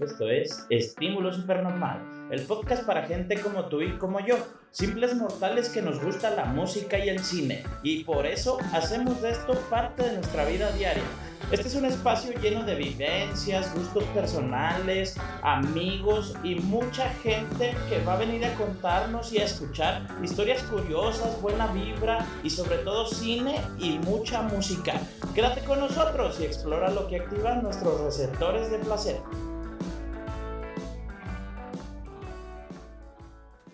[0.00, 4.36] Esto es Estímulo Supernormal, el podcast para gente como tú y como yo,
[4.70, 9.30] simples mortales que nos gusta la música y el cine, y por eso hacemos de
[9.30, 11.02] esto parte de nuestra vida diaria.
[11.50, 18.14] Este es un espacio lleno de vivencias, gustos personales, amigos y mucha gente que va
[18.14, 23.62] a venir a contarnos y a escuchar historias curiosas, buena vibra y sobre todo cine
[23.78, 25.00] y mucha música.
[25.34, 29.16] Quédate con nosotros y explora lo que activa nuestros receptores de placer.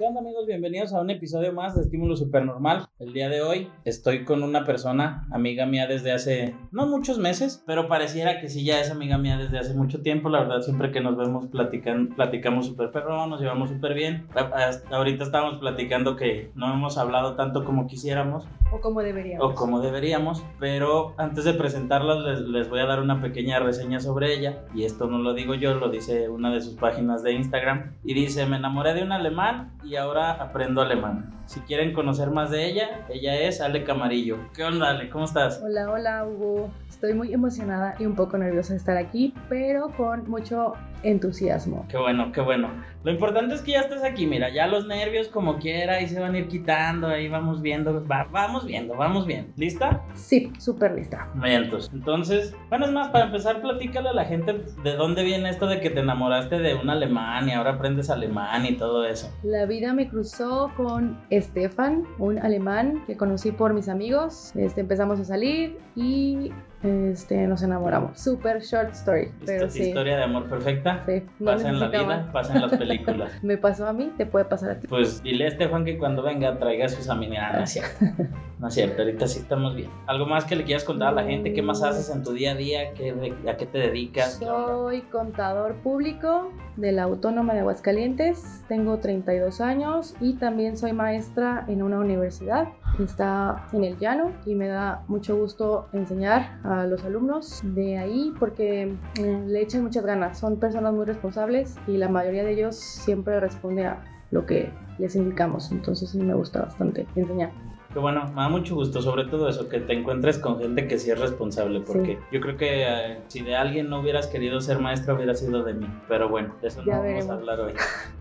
[0.03, 0.47] ¿Qué onda amigos?
[0.49, 2.89] Bienvenidos a un episodio más de Estímulo Supernormal.
[2.99, 7.63] El día de hoy estoy con una persona, amiga mía desde hace no muchos meses,
[7.69, 10.29] pero pareciera que sí ya es amiga mía desde hace mucho tiempo.
[10.29, 14.27] La verdad, siempre que nos vemos platican, platicamos súper perrón, nos llevamos súper bien.
[14.35, 18.49] Hasta ahorita estábamos platicando que no hemos hablado tanto como quisiéramos.
[18.73, 19.53] O como deberíamos.
[19.53, 24.01] O como deberíamos, pero antes de presentarlas les, les voy a dar una pequeña reseña
[24.01, 24.65] sobre ella.
[24.75, 27.95] Y esto no lo digo yo, lo dice una de sus páginas de Instagram.
[28.03, 31.33] Y dice, me enamoré de un alemán y ahora aprendo alemán.
[31.47, 34.39] Si quieren conocer más de ella, ella es Ale Camarillo.
[34.55, 35.11] ¿Qué onda, Ale?
[35.11, 35.61] ¿Cómo estás?
[35.63, 36.71] Hola, hola, Hugo.
[36.89, 41.85] Estoy muy emocionada y un poco nerviosa de estar aquí, pero con mucho entusiasmo.
[41.89, 42.71] Qué bueno, qué bueno.
[43.03, 46.21] Lo importante es que ya estés aquí, mira, ya los nervios como quiera, ahí se
[46.21, 49.53] van a ir quitando, ahí vamos viendo, vamos viendo, vamos viendo.
[49.57, 50.03] ¿Lista?
[50.15, 51.29] Sí, súper lista.
[51.35, 51.91] Vientos.
[51.93, 55.81] Entonces, bueno, es más, para empezar, platícale a la gente de dónde viene esto de
[55.81, 59.29] que te enamoraste de un alemán y ahora aprendes alemán y todo eso.
[59.43, 64.53] La vida me cruzó con Stefan, un alemán que conocí por mis amigos.
[64.55, 66.53] Este, empezamos a salir y
[66.83, 68.19] este, nos enamoramos.
[68.19, 69.31] Super short story.
[69.47, 69.85] Pero sí.
[69.85, 71.03] Historia de amor perfecta.
[71.07, 73.33] Sí, no pasa en la vida, pasa en las películas.
[73.43, 74.87] Me pasó a mí, te puede pasar a ti.
[74.89, 77.51] Pues dile a este Juan que cuando venga traiga sus amigas.
[77.53, 78.05] Ah, no es cierto.
[78.63, 79.91] No es cierto, ahorita sí estamos bien.
[80.07, 81.53] ¿Algo más que le quieras contar a la gente?
[81.53, 82.95] ¿Qué más haces en tu día a día?
[82.95, 84.35] ¿Qué, de- ¿A qué te dedicas?
[84.35, 91.65] Soy contador público de la Autónoma de Aguascalientes, tengo 32 años y también soy maestra
[91.67, 92.69] en una universidad
[92.99, 98.33] está en el llano y me da mucho gusto enseñar a los alumnos de ahí
[98.39, 102.77] porque eh, le echan muchas ganas, son personas muy responsables y la mayoría de ellos
[102.77, 107.51] siempre responde a lo que les indicamos, entonces me gusta bastante enseñar.
[107.93, 110.99] Que bueno, me da mucho gusto, sobre todo eso, que te encuentres con gente que
[110.99, 112.19] sí es responsable, porque Sí.
[112.33, 115.75] yo creo que eh, si de alguien no hubieras querido ser maestra, hubiera sido de
[115.75, 115.87] mí.
[116.09, 117.27] Pero bueno, de eso Ya no veremos.
[117.27, 117.73] vamos a hablar hoy.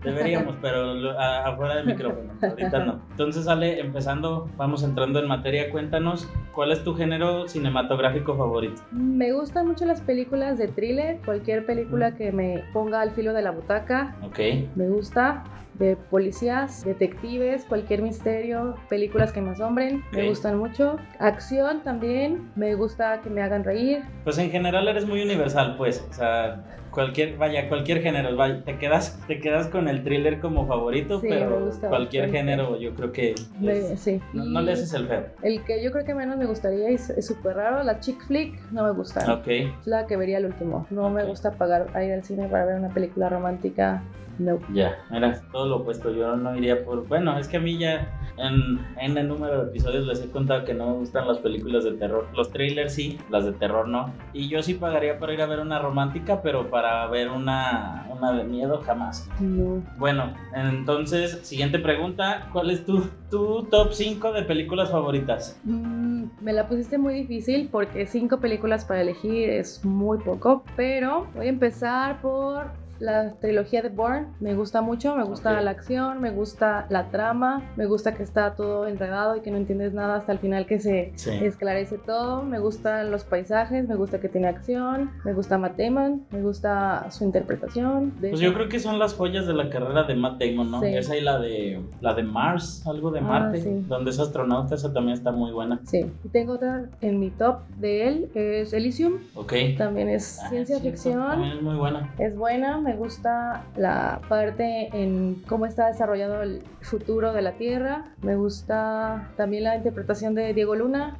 [0.04, 3.00] Deberíamos, pero lo- a- afuera del micrófono, ahorita no.
[3.12, 8.82] Entonces, Ale, empezando, vamos entrando en materia, cuéntanos, ¿cuál es tu género cinematográfico favorito?
[8.92, 13.42] Me gustan mucho las películas de thriller, cualquier película que me ponga al filo de
[13.42, 14.38] la butaca Ok,
[14.74, 20.12] Me gusta de policías, detectives, cualquier misterio, películas que me asombren, Ok.
[20.16, 20.96] me gustan mucho.
[21.18, 24.02] Acción también, me gusta que me hagan reír.
[24.24, 26.62] pues en general eres muy universal, pues, o sea,
[26.92, 31.26] cualquier, vaya, cualquier género, vaya, te quedas, te quedas con el thriller como favorito, Sí,
[31.28, 32.30] pero cualquier bastante.
[32.38, 34.20] género yo creo que es- sí.
[34.32, 35.24] no, le haces el feo.
[35.42, 38.54] El que yo creo que menos me gustaría y es súper raro, la chick flick,
[38.70, 39.32] no me gusta.
[39.34, 39.48] Ok.
[39.48, 40.86] Es la que vería el último.
[40.90, 44.02] No me gusta pagar a ir al cine para ver una película romántica.
[44.38, 44.58] No.
[44.72, 46.10] Ya, era todo lo opuesto.
[46.10, 47.06] Yo no iría por.
[47.06, 50.64] Bueno, es que a mí ya en, en el número de episodios les he contado
[50.64, 52.26] que no me gustan las películas de terror.
[52.34, 54.12] Los trailers sí, las de terror no.
[54.32, 58.32] Y yo sí pagaría para ir a ver una romántica, pero para ver una, una
[58.32, 59.28] de miedo jamás.
[59.40, 59.82] No.
[59.98, 65.58] Bueno, entonces, siguiente pregunta: ¿Cuál es tu, tu top 5 de películas favoritas?
[65.64, 71.26] Mm, me la pusiste muy difícil porque cinco películas para elegir es muy poco, pero
[71.34, 74.28] voy a empezar por la trilogía de Bourne.
[74.40, 78.54] Me gusta mucho, me gusta la acción, me gusta la trama, me gusta que está
[78.54, 81.30] todo enredado y que no entiendes nada hasta el final que se Sí.
[81.42, 82.42] esclarece todo.
[82.42, 87.10] Me gustan los paisajes, me gusta que tiene acción, me gusta Matt Damon, me gusta
[87.10, 88.12] su interpretación.
[88.20, 90.80] De Pues yo creo que son las joyas de la carrera de Matt Damon, ¿no?
[90.80, 90.86] Sí.
[90.94, 93.84] Esa y la de la de Mars, algo de Ah, Marte, sí.
[93.88, 95.80] donde es astronauta, esa también está muy buena.
[95.84, 99.14] Sí, y tengo otra en mi top de él, es Elysium.
[99.34, 99.52] Ok.
[99.76, 101.26] También es Ah, ciencia cierto, ficción.
[101.26, 102.12] También es muy buena.
[102.18, 108.04] Es buena, me gusta la parte en cómo está desarrollado el futuro de la Tierra,
[108.22, 111.18] me gusta también la interpretación de Diego Luna,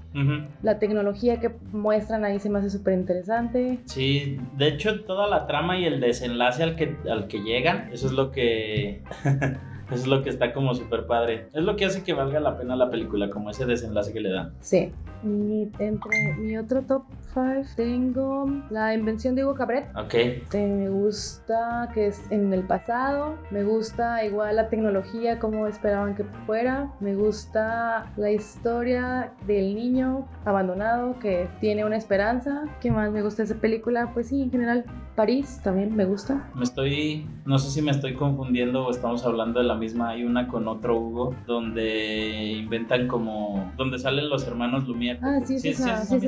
[0.63, 3.79] la tecnología que muestran ahí se me hace súper interesante.
[3.87, 8.07] Sí, de hecho toda la trama y el desenlace al que, al que llegan, eso
[8.07, 9.03] es lo que
[9.87, 11.49] Eso es lo que está como súper padre.
[11.53, 14.31] Es lo que hace que valga la pena la película, como ese desenlace que le
[14.31, 14.53] dan.
[14.61, 14.93] Sí.
[15.25, 19.89] Y entre mi otro top 5 tengo La invención de Hugo Cabret.
[19.97, 20.15] Ok.
[20.15, 23.37] Este, me gusta que es en el pasado.
[23.51, 26.93] Me gusta igual la tecnología, como esperaban que fuera.
[27.01, 32.65] Me gusta la historia del niño abandonado que tiene una esperanza.
[32.81, 34.11] ¿Qué más me gusta de esa película?
[34.13, 34.85] Pues sí, en general,
[35.15, 36.51] París también me gusta.
[36.55, 40.11] Me estoy, no sé si me estoy confundiendo o estamos hablando de la misma.
[40.11, 45.19] Hay una con otro Hugo donde inventan como, donde salen los hermanos Lumière.
[45.23, 46.21] Ah, sí, sí, sí, sí,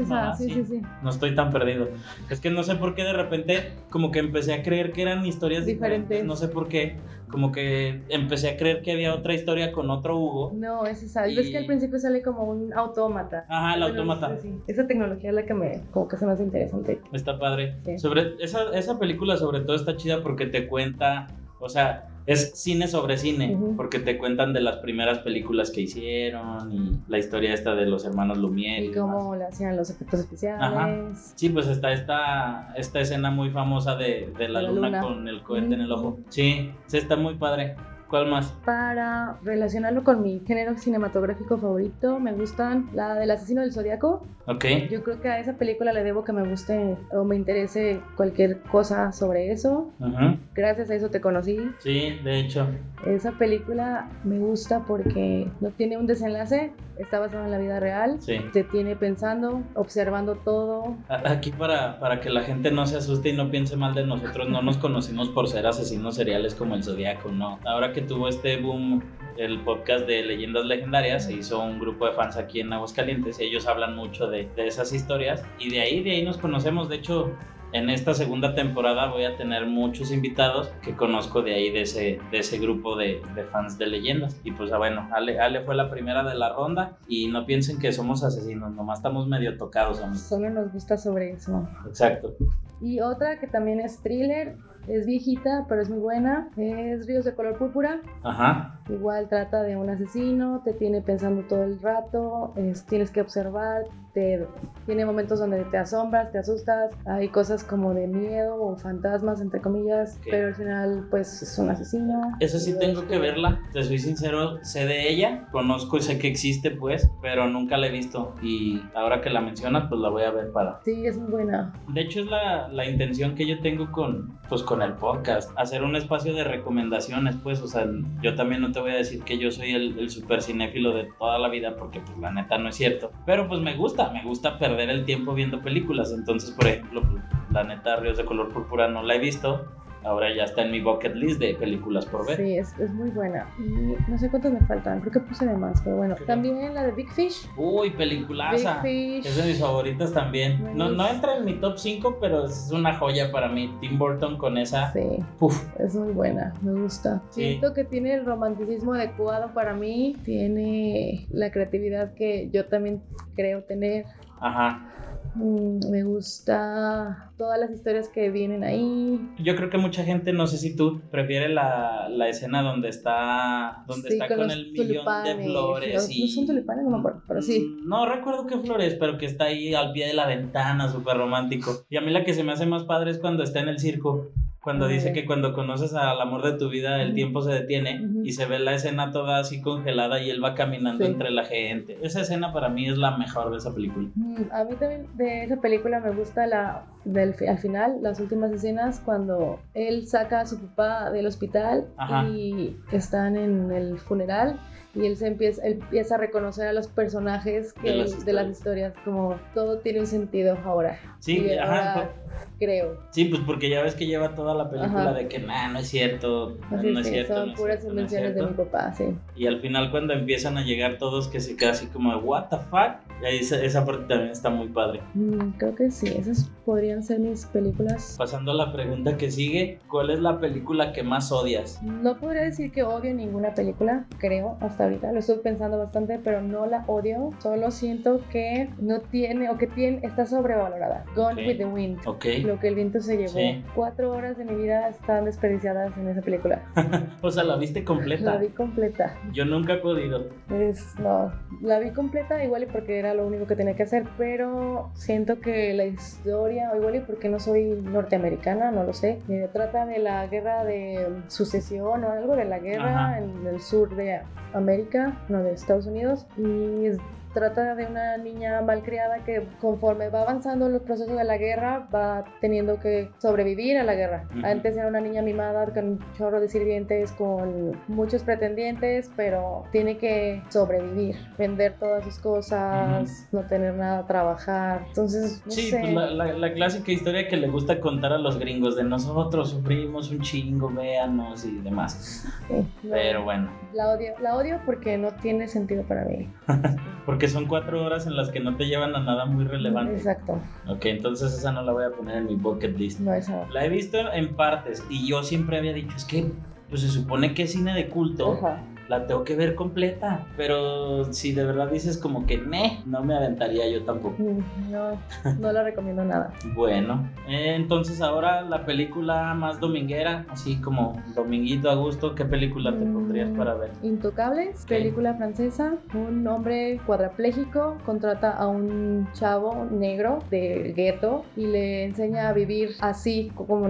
[0.51, 0.83] sí, sí.
[1.03, 1.89] No estoy tan perdido.
[2.31, 5.25] Es que no sé por qué de repente como que empecé a creer que eran
[5.27, 6.09] historias diferentes.
[6.09, 6.25] Diferentes.
[6.27, 6.97] No sé por qué.
[7.31, 10.53] Como que empecé a creer que había otra historia con otro Hugo.
[10.55, 11.27] No, es esa.
[11.29, 13.45] Y- Ves que al principio sale como un autómata.
[13.49, 14.39] Ajá, el Bueno, autómata.
[14.41, 14.55] sí.
[14.69, 17.01] Esa tecnología es la que me, como que se me hace interesante.
[17.13, 17.75] Está padre.
[17.85, 17.99] Sí.
[17.99, 21.27] Sobre esa, esa película sobre todo está chida porque te cuenta,
[21.59, 26.73] o sea, es cine sobre cine, porque te cuentan de las primeras películas que hicieron
[26.73, 28.87] y la historia esta de los hermanos Lumière.
[28.87, 30.63] Y cómo le hacían los efectos especiales.
[30.63, 31.11] Ajá.
[31.35, 35.01] Sí, pues está esta, esta escena muy famosa de, de la, la luna, luna.
[35.03, 36.19] con el cohete en el ojo.
[36.31, 37.77] Sí, sí, está muy padre.
[38.09, 38.53] ¿Cuál más?
[38.65, 44.27] Para relacionarlo con mi género cinematográfico favorito, me gustan la del asesino del zodiaco.
[44.47, 44.65] Ok.
[44.91, 48.61] Yo creo que a esa película le debo que me guste o me interese cualquier
[48.63, 49.91] cosa sobre eso.
[49.99, 50.37] Ujú.
[50.55, 51.59] Gracias a eso te conocí.
[51.79, 52.67] Sí, de hecho.
[53.07, 58.21] Esa película me gusta porque no tiene un desenlace, está basada en la vida real.
[58.21, 58.39] Sí.
[58.53, 60.95] Te tiene pensando, observando todo.
[61.09, 64.49] Aquí para, para que la gente no se asuste y no piense mal de nosotros,
[64.49, 67.59] no nos conocimos por ser asesinos seriales como el Zodíaco, no.
[67.65, 69.03] Ahora que tuvo este boom
[69.39, 73.45] el podcast de leyendas legendarias, se hizo un grupo de fans aquí en Aguascalientes y
[73.45, 76.89] ellos hablan mucho de, de esas historias y de ahí, de ahí nos conocemos.
[76.89, 77.33] De hecho,
[77.73, 82.21] en esta segunda temporada voy a tener muchos invitados que conozco de ahí, de ese,
[82.31, 84.41] de ese grupo de, de fans de leyendas.
[84.45, 87.81] Y pues ah, bueno, Ale, Ale fue la primera de la ronda y no piensen
[87.81, 90.23] que somos asesinos, nomás estamos medio tocados, amigos.
[90.23, 91.69] Solo nos gusta sobre eso.
[91.87, 92.37] Exacto.
[92.81, 94.57] Y otra que también es thriller,
[94.89, 98.01] es viejita, pero es muy buena, es Ríos de color púrpura.
[98.23, 98.81] Ajá.
[98.91, 103.85] Igual trata de un asesino, te tiene pensando todo el rato, es- tienes que observar,
[104.13, 104.47] te,
[104.87, 109.61] tiene momentos donde te asombras, te asustas, hay cosas como de miedo o fantasmas, entre
[109.61, 110.27] comillas, Ok.
[110.31, 112.21] pero al final pues es un asesino.
[112.41, 116.19] Esa sí tengo es- que verla, te soy sincero, sé de ella, conozco y sé
[116.19, 120.11] que existe pues, pero nunca la he visto y ahora que la mencionas pues la
[120.11, 120.81] voy a ver para...
[120.85, 121.73] Sí, es muy buena.
[121.89, 125.83] De hecho es la, la intención que yo tengo con, pues, con el podcast, hacer
[125.83, 127.87] un espacio de recomendaciones pues, o sea,
[128.23, 131.09] yo también no te voy a decir que yo soy el, el super cinéfilo de
[131.19, 134.23] toda la vida porque pues la neta no es cierto, pero pues me gusta, me
[134.23, 138.53] gusta perder el tiempo viendo películas, entonces por ejemplo, pues, la neta Ríos de color
[138.53, 139.65] púrpura no la he visto.
[140.05, 142.37] Ahora ya está en mi bucket list de películas por ver.
[142.37, 143.47] Sí, es, es muy buena.
[143.59, 146.15] Y no sé cuántas me faltan, creo que puse de más, pero bueno.
[146.27, 147.49] También la de Big Fish.
[147.57, 148.83] Uy, Big peliculaza.
[148.83, 149.27] Fish.
[149.27, 150.63] Es de mis favoritas también.
[150.75, 153.75] No, no entra en mi top 5, pero es una joya para mí.
[153.81, 154.93] Tim Burton con esa.
[154.93, 155.19] Sí.
[155.39, 155.65] Puf.
[155.79, 157.23] Es muy buena, me gusta.
[157.31, 157.43] Sí.
[157.43, 163.03] Siento que tiene el romanticismo adecuado para mí, tiene la creatividad que yo también
[163.35, 164.05] creo tener.
[164.41, 164.91] Ajá.
[165.35, 169.19] Mm, me gusta todas las historias que vienen ahí.
[169.39, 173.85] Yo creo que mucha gente, no sé si tú, prefiere la, la escena donde está,
[173.89, 175.95] donde Sí, está con el millón de flores.
[175.95, 176.21] Los- y...
[176.23, 177.81] no son tulipanes, no me acuerdo, pero sí.
[177.83, 181.17] Mm, No recuerdo qué flores, pero que está ahí al pie de la ventana, súper
[181.17, 181.85] romántico.
[181.91, 183.79] Y a mí la que se me hace más padre es cuando está en el
[183.81, 184.29] circo.
[184.65, 188.33] Cuando dice que cuando conoces al amor de tu vida, el tiempo se detiene y
[188.33, 191.11] se ve la escena toda así congelada y él va caminando Sí.
[191.13, 191.99] entre la gente.
[192.03, 194.09] Esa escena para mí es la mejor de esa película.
[194.15, 198.51] Mm, A mí también de esa película me gusta la del al final, las últimas
[198.53, 202.27] escenas cuando él saca a su papá del hospital Ajá.
[202.27, 204.59] y están en el funeral
[204.95, 208.25] y él se empieza, él empieza a reconocer a los personajes que De las él-
[208.25, 210.99] de las historias, como todo tiene un sentido ahora.
[211.21, 212.11] Sí, Y ajá, ahora
[212.59, 212.99] creo.
[213.11, 215.13] Sí, pues porque ya ves que lleva toda la película Ajá.
[215.15, 217.35] de que nah, no es cierto, Así no es cierto.
[217.35, 219.05] son no puras cierto, no es invenciones de mi papá, sí.
[219.37, 222.57] Y al final cuando empiezan a llegar todos que se queda así como what the
[222.71, 222.97] fuck,
[223.31, 225.01] esa, esa parte también está muy padre.
[225.15, 228.15] Mm, creo que sí, esas podrían ser mis películas.
[228.19, 231.83] Pasando a la pregunta que sigue, ¿cuál es la película que más odias?
[231.83, 235.13] No podría decir que odio ninguna película, creo, hasta ahorita.
[235.13, 237.31] Lo estoy pensando bastante, pero no la odio.
[237.41, 241.05] Solo siento que no tiene, o que tiene, está sobrevalorada.
[241.15, 241.49] Gone Ok.
[241.49, 241.99] with the Wind.
[242.07, 242.25] Ok.
[242.45, 243.29] Lo que el viento se llevó.
[243.39, 243.63] Sí.
[243.75, 246.63] Cuatro horas de mi vida están desperdiciadas en esa película.
[247.23, 248.37] o sea, la viste La completa.
[248.39, 249.15] vi completa.
[249.33, 250.29] Yo nunca he podido.
[250.51, 253.85] Es, no, la vi completa igual y porque era era lo único que tenía que
[253.85, 258.93] hacer, pero siento que la historia, o igual y porque no soy norteamericana, no lo
[258.93, 263.19] sé, eh, trata de la guerra de sucesión o algo de la guerra Ajá.
[263.19, 264.21] en el sur de
[264.53, 266.99] América, no de Estados Unidos, y es-
[267.35, 272.25] trata de una niña malcriada que conforme va avanzando los procesos de la guerra va
[272.41, 274.29] teniendo que sobrevivir a la guerra.
[274.43, 279.99] Antes era una niña mimada con un chorro de sirvientes, con muchos pretendientes, pero tiene
[279.99, 284.83] que sobrevivir, vender todas sus cosas, no tener nada, trabajar.
[284.89, 285.81] Entonces, no Sí, sé.
[285.81, 289.51] pues la, la- la clásica historia que le gusta contar a los gringos de nosotros
[289.51, 292.25] sufrimos un chingo, véanos y demás.
[292.49, 296.29] Sí, Pero bueno, la odio, la odio porque no tiene sentido para mí.
[297.07, 299.97] porque son cuatro horas en las que no te llevan a nada muy relevante.
[299.97, 300.39] Exacto,
[300.69, 303.01] Ok, entonces esa no la voy a poner en mi bucket list.
[303.01, 303.47] no esa.
[303.53, 306.31] La he visto en partes y yo siempre había dicho, es que
[306.69, 308.63] pues se supone que es cine de culto, Ajá.
[308.89, 313.17] La tengo que ver completa, pero si de verdad dices como que "Meh", no me
[313.17, 314.17] aventaría yo tampoco.
[314.23, 314.99] Mm, No,
[315.41, 316.33] no la recomiendo nada.
[316.55, 322.85] Bueno, entonces ahora la película más dominguera, así como dominguito a gusto, ¿qué película te
[322.87, 323.37] pondrías Mm.
[323.37, 323.71] para ver?
[323.83, 325.75] Intocables, película francesa.
[325.95, 332.71] Un hombre cuadrapléjico contrata a un chavo negro del gueto y le enseña a vivir
[332.81, 333.69] así, como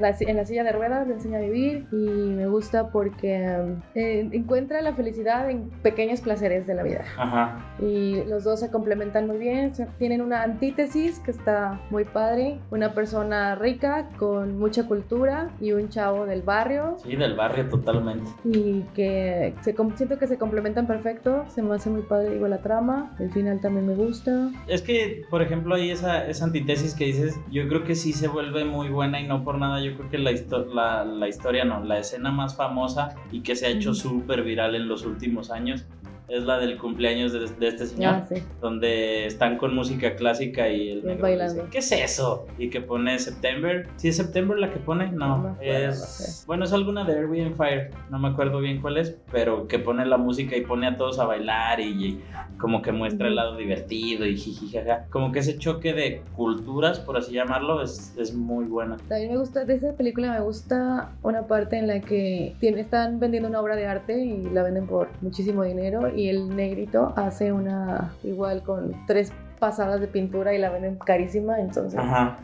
[0.00, 1.86] la, en la silla de ruedas, le enseña a vivir.
[1.92, 7.04] Y me gusta porque eh, encuentra la felicidad en pequeños placeres de la vida.
[7.16, 9.72] Ajá, Y los dos se complementan muy bien.
[9.98, 12.58] Tienen una antítesis que está muy padre.
[12.70, 18.30] Una persona rica con mucha cultura y un chavo del barrio sí, del barrio totalmente.
[18.44, 22.58] y que se, siento que se complementan perfecto, se me hace muy padre, digo, la
[22.58, 24.50] trama, el final también me gusta.
[24.66, 28.28] Es que, por ejemplo, ahí esa, esa antítesis que dices, yo creo que sí se
[28.28, 31.64] vuelve muy buena y no por nada, yo creo que la, histo- la, la historia
[31.64, 35.50] no, la escena más famosa y que se ha hecho súper viral en los últimos
[35.50, 35.84] años
[36.28, 38.14] es la del cumpleaños de, de este señor.
[38.14, 38.42] Ah, sí.
[38.60, 42.46] donde están con música clásica y el negro dice, ¿qué es eso?
[42.58, 43.88] Y que pone September.
[43.96, 45.10] ¿Sí es September la que pone?
[45.10, 45.98] No No, acuerdo, es...
[45.98, 46.46] no sé.
[46.46, 50.04] Bueno, es alguna de Airbnb Fire, no me acuerdo bien cuál es, pero que pone
[50.06, 52.20] la música y pone a todos a bailar y, y
[52.58, 55.06] como que muestra el lado divertido y jijijaja.
[55.10, 58.96] Como que ese choque de culturas, por así llamarlo, es, es muy buena.
[59.08, 63.20] También me gusta, de esa película me gusta una parte en la que tiene, están
[63.20, 67.52] vendiendo una obra de arte y la venden por muchísimo dinero y el negrito hace
[67.52, 72.36] una igual con tres pasadas de pintura y la venden carísima, entonces Ajá.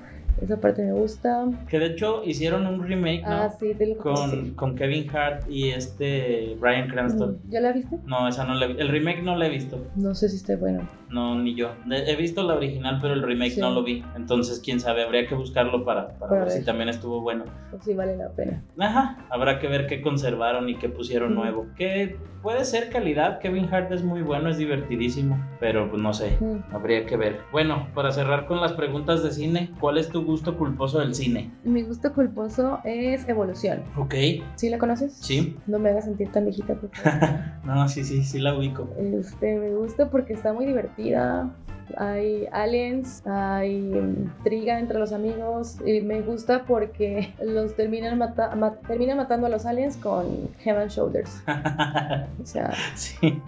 [0.42, 1.46] Esa parte me gusta.
[1.68, 3.32] Que de hecho hicieron un remake, ¿no?
[3.32, 4.52] Ah, sí, te lo con, sí.
[4.56, 7.38] con Kevin Hart y este Brian Cranston.
[7.48, 7.96] ¿Ya la viste?
[8.06, 8.66] No, esa no la.
[8.66, 9.78] El remake no la he visto.
[9.94, 10.88] No sé si está bueno.
[11.10, 11.70] No, ni yo.
[11.90, 13.60] He visto la original, pero el remake Sí.
[13.60, 14.02] no lo vi.
[14.16, 16.64] Entonces, quién sabe, habría que buscarlo para, para Para ver, si ver.
[16.66, 17.44] también estuvo bueno.
[17.72, 18.64] O si vale la pena.
[18.78, 21.40] Ajá, habrá que ver qué conservaron y qué pusieron Ujú.
[21.42, 21.66] nuevo.
[21.76, 23.38] Que puede ser calidad.
[23.38, 25.38] Kevin Hart es muy bueno, es divertidísimo.
[25.60, 26.36] Pero pues no sé.
[26.40, 26.74] Mm.
[26.74, 27.40] Habría que ver.
[27.52, 31.50] Bueno, para cerrar con las preguntas de cine, ¿cuál es tu gusto culposo del cine?
[31.64, 33.82] Mi gusto culposo es Evolución.
[33.96, 34.14] Ok,
[34.56, 35.14] ¿Sí la conoces?
[35.20, 35.56] sí.
[35.66, 37.38] No me hagas sentir tan viejita, por favor.
[37.64, 38.88] No, sí, sí, sí la ubico.
[38.98, 41.50] Este, me gusta porque está muy divertida.
[41.98, 45.78] Hay aliens, hay mm, intriga entre los amigos.
[45.86, 50.26] Y me gusta porque los terminan, mata- ma- terminan matando a los aliens con
[50.64, 51.42] Head and Shoulders.
[52.42, 53.40] O sea, sí.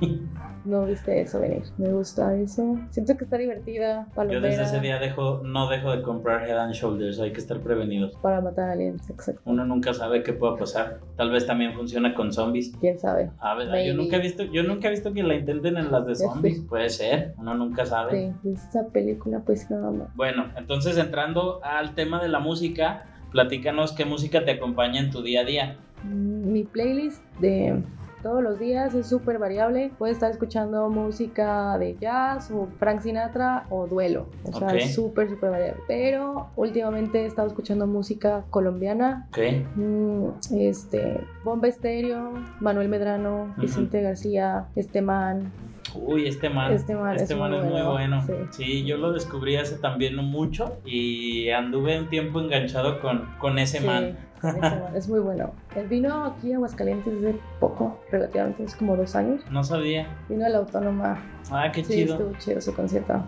[0.67, 1.63] No viste eso venir.
[1.79, 2.79] Me gusta eso.
[2.91, 4.07] Siento que está divertida.
[4.09, 7.41] Yo Palomera, desde ese día dejo, no dejo de comprar Head and Shoulders, hay que
[7.41, 8.17] estar prevenidos.
[8.23, 9.41] Para matar aliens, exacto.
[9.45, 11.01] Uno nunca sabe qué pueda pasar.
[11.17, 12.73] Tal vez también funciona con zombies.
[12.81, 13.31] Quién sabe.
[13.39, 16.07] A ver, yo nunca he visto, yo nunca he visto que la intenten en las
[16.07, 16.61] de zombies.
[16.69, 18.35] Puede ser, uno nunca sabe.
[18.43, 20.15] Sí, esta película, pues nada más.
[20.15, 25.23] Bueno, entonces entrando al tema de la música, platícanos qué música te acompaña en tu
[25.23, 25.77] día a día.
[26.05, 27.83] Mm, Mi playlist de
[28.23, 29.93] todos los días es súper variable.
[29.99, 34.27] Puedo estar escuchando música de jazz o Frank Sinatra o duelo.
[34.45, 35.83] O sea, es súper, súper variable.
[35.87, 39.27] Pero últimamente he estado escuchando música colombiana.
[39.31, 39.39] ¿Ok?
[39.77, 40.27] Mm,
[40.59, 43.55] este, Bomba Estéreo, Manuel Medrano.
[43.57, 45.53] Vicente García, este man.
[45.95, 46.73] Uy, este man.
[46.73, 48.23] Este man es man muy es muy bueno, bueno.
[48.27, 48.33] sí.
[48.51, 48.85] Sí.
[48.85, 53.79] yo lo descubrí hace también no mucho y anduve un tiempo enganchado con, con ese
[53.79, 54.17] Sí, man.
[54.43, 55.53] ese man es muy bueno.
[55.77, 59.43] Él vino aquí a Aguascalientes hace poco, relativamente, es como dos años.
[59.51, 60.07] No sabía.
[60.29, 61.23] Vino a la Autónoma.
[61.51, 62.15] Ah, qué Sí, chido.
[62.15, 63.23] estuvo chido su concierto.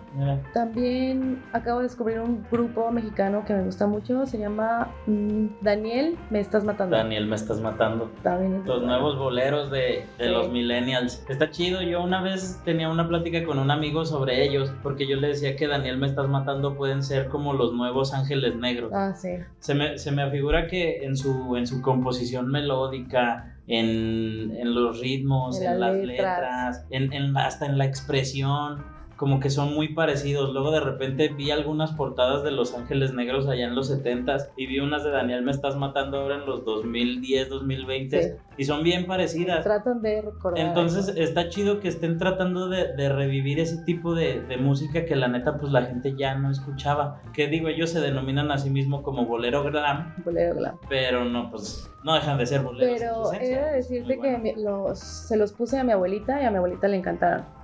[0.52, 4.26] También acabo de descubrir un grupo mexicano que me gusta mucho.
[4.26, 6.97] Se llama mm, Daniel, me estás matando.
[6.97, 8.11] Daniel, me estás matando.
[8.23, 10.31] También es Los nuevos boleros de, de Sí.
[10.31, 11.25] los millennials.
[11.28, 11.81] Está chido.
[11.83, 15.55] Yo una vez tenía una plática con un amigo sobre ellos, porque yo le decía
[15.57, 18.93] que Daniel me estás matando pueden ser como los nuevos ángeles negros.
[18.95, 19.31] Ah, sí.
[19.61, 25.00] Se me, se me afigura que en su, en su composición melódica, en, en los
[25.00, 26.87] ritmos, En en, las letras.
[26.88, 28.85] letras, en, hasta en la expresión,
[29.19, 30.53] como que son muy parecidos.
[30.55, 34.67] Luego de repente vi algunas portadas de Los Ángeles Negros allá en los 70s y
[34.67, 38.29] vi unas de Daniel Me Estás Matando ahora en los 2010, 2020 Sí.
[38.57, 39.65] y son bien parecidas.
[39.65, 40.65] Tratan de recordar.
[40.65, 41.19] Entonces eso.
[41.21, 45.29] está chido que estén tratando de, de revivir ese tipo de, de música que la
[45.29, 47.21] neta pues la gente ya no escuchaba.
[47.35, 50.77] Que digo, ellos se denominan a sí mismo como bolero glam, Bolero glam.
[50.89, 53.01] pero no, pues no dejan de ser boleros.
[53.01, 54.43] Pero he de decirte Muy bueno.
[54.45, 57.58] que los, se los puse a mi abuelita y a mi abuelita le encantaron.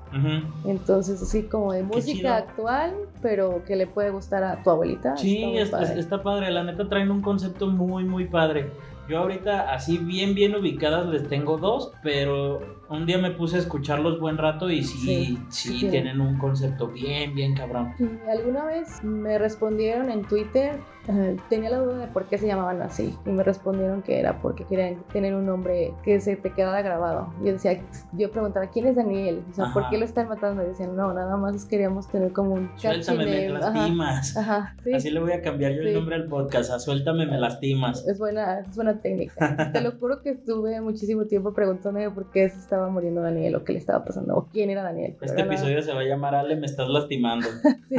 [0.64, 2.92] Entonces, así como de música actual,
[3.22, 5.16] pero que le puede gustar a tu abuelita.
[5.16, 6.00] Sí, está es- padre.
[6.00, 6.50] está padre.
[6.50, 8.70] La neta traen un concepto muy, muy padre.
[9.08, 13.58] Yo ahorita así bien, bien ubicadas les tengo dos, pero un día me puse a
[13.60, 16.20] escucharlos buen rato y sí, Sí, sí, sí tienen.
[16.20, 17.92] un concepto bien, bien cabrón.
[17.98, 22.46] Y alguna vez me respondieron en Twitter, eh, tenía la duda de por qué se
[22.46, 26.50] llamaban así, y me respondieron que era porque querían tener un nombre que se te
[26.52, 27.32] quedara grabado.
[27.42, 27.82] Yo decía,
[28.12, 29.42] yo preguntaba, ¿quién es Daniel?
[29.50, 30.62] O sea, ¿por qué lo están matando?
[30.62, 33.64] Y decían, no, nada más queríamos tener como un Suéltame, me name".
[33.64, 34.36] Ajá, lastimas.
[34.36, 34.92] Ajá, sí.
[34.94, 38.06] Así le voy a cambiar yo el nombre al podcast, a Suéltame, me lastimas.
[38.06, 39.72] Es buena, es buena técnica.
[39.72, 43.64] Te lo juro que estuve muchísimo tiempo preguntándome por qué se estaba muriendo Daniel o
[43.64, 45.12] qué le estaba pasando o quién era Daniel.
[45.20, 47.46] Este era nada- episodio se va a llamar Ale, me estás lastimando.
[47.88, 47.96] Sí,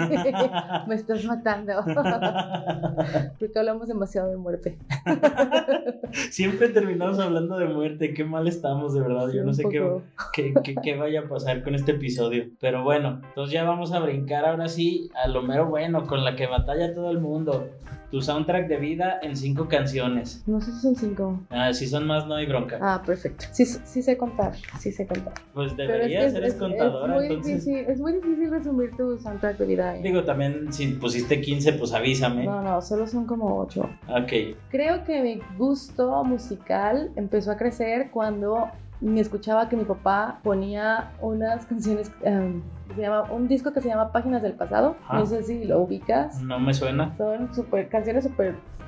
[0.88, 1.74] me estás matando.
[3.40, 4.78] Porque hablamos demasiado de muerte.
[6.32, 9.30] Siempre terminamos hablando de muerte, qué mal estamos, de verdad.
[9.34, 9.84] Yo no sé qué,
[10.34, 12.46] qué, qué- qué vaya a pasar con este episodio.
[12.60, 16.36] Pero bueno, entonces ya vamos a brincar ahora sí a lo mero bueno, con la
[16.36, 17.68] que batalla todo el mundo.
[18.12, 20.44] Tu soundtrack de vida en cinco canciones.
[20.48, 21.40] No sé si son cinco.
[21.50, 22.78] Ah, si son más, no hay bronca.
[22.82, 23.46] Ah, perfecto.
[23.52, 25.34] Sí, sí sé contar, sí sé contar.
[25.54, 27.66] pues Pero es que deberías, es, eres es- contadora, es muy entonces.
[27.66, 29.98] difícil, es muy difícil resumir tu soundtrack de vida.
[29.98, 30.02] ¿eh?
[30.02, 32.46] Digo, también si pusiste 15, pues avísame.
[32.46, 33.90] No, no, solo son como ocho.
[34.08, 34.58] Ok.
[34.70, 38.68] Creo que mi gusto musical empezó a crecer cuando
[39.02, 43.90] me escuchaba que mi papá ponía unas canciones, que se llama, un disco que se
[43.90, 44.96] llama Páginas del Pasado.
[45.04, 45.20] Ajá.
[45.20, 46.42] No sé si lo ubicas.
[46.42, 47.14] No me suena.
[47.18, 48.24] Son super, canciones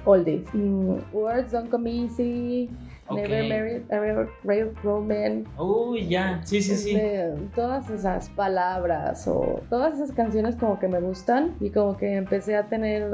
[0.08, 0.54] super oldies.
[0.54, 2.70] Mm, Words Don't Come Easy,
[3.10, 3.16] Ok.
[3.20, 5.46] Never Married a Railroad Man.
[5.58, 6.42] Uy, ya.
[6.44, 6.94] Sí, sí, sí.
[6.94, 12.16] de todas esas palabras o todas esas canciones como que me gustan y como que
[12.18, 13.10] empecé a tener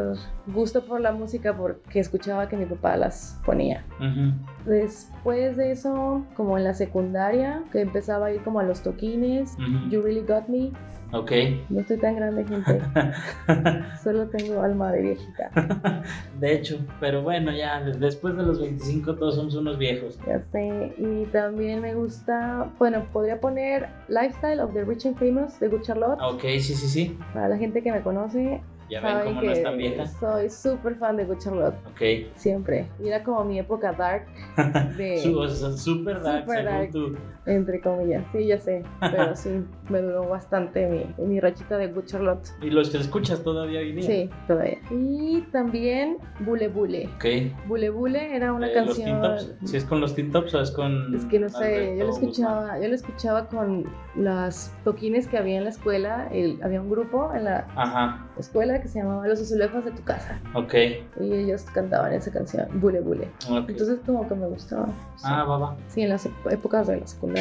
[0.47, 3.85] gusto por la música porque escuchaba que mi papá las ponía.
[3.99, 4.33] Ujú.
[4.67, 9.53] Después de eso, como en la secundaria, que empezaba a ir como a los toquines,
[9.59, 9.89] Ujú.
[9.91, 10.71] You Really Got Me,
[11.13, 11.31] Ok.
[11.69, 12.81] no estoy tan grande gente,
[14.03, 15.51] solo tengo alma de viejita.
[16.39, 20.19] De hecho, pero bueno, ya después de los 25 todos somos unos viejos.
[20.27, 25.59] Ya sé, y también me gusta, bueno, podría poner Lifestyle of the Rich and Famous
[25.59, 26.19] de Good Charlotte.
[26.21, 27.17] Ok, sí, sí, sí.
[27.33, 30.05] Para la gente que me conoce, Ya ven saben cómo que no es tan vieja.
[30.07, 32.01] soy súper fan de Good Charlotte, Ok.
[32.35, 32.87] siempre.
[33.01, 34.25] Y era como mi época dark,
[34.97, 36.91] de, super dark, Super según dark.
[36.91, 37.15] tú.
[37.45, 38.23] Entre comillas.
[38.31, 42.47] Sí, ya sé, pero sí, me duró bastante mi, mi rachita de Good Charlotte.
[42.61, 44.03] Y los que escuchas todavía hoy día.
[44.07, 44.77] Sí, todavía.
[44.91, 47.09] Y también Bule Bule.
[47.15, 47.25] Ok.
[47.67, 49.21] Bule Bule era una Eh, ¿Los Teen canción...
[49.21, 49.69] Tops?
[49.69, 51.13] ¿Si es con los Teen Tops o es con.?
[51.15, 55.57] Es que no sé, yo lo escuchaba, yo lo escuchaba con las toquines que había
[55.57, 59.41] en la escuela, el- había un grupo en la Ajá, escuela que se llamaba Los
[59.41, 60.73] Azulejos de tu casa ok.
[61.19, 63.27] y ellos cantaban esa canción, Bule Bule.
[63.49, 63.69] ok.
[63.69, 64.85] Entonces como que me gustaba.
[65.17, 65.23] sí.
[65.25, 65.75] ah, va, va.
[65.87, 67.32] Sí, en las épocas de la secundaria.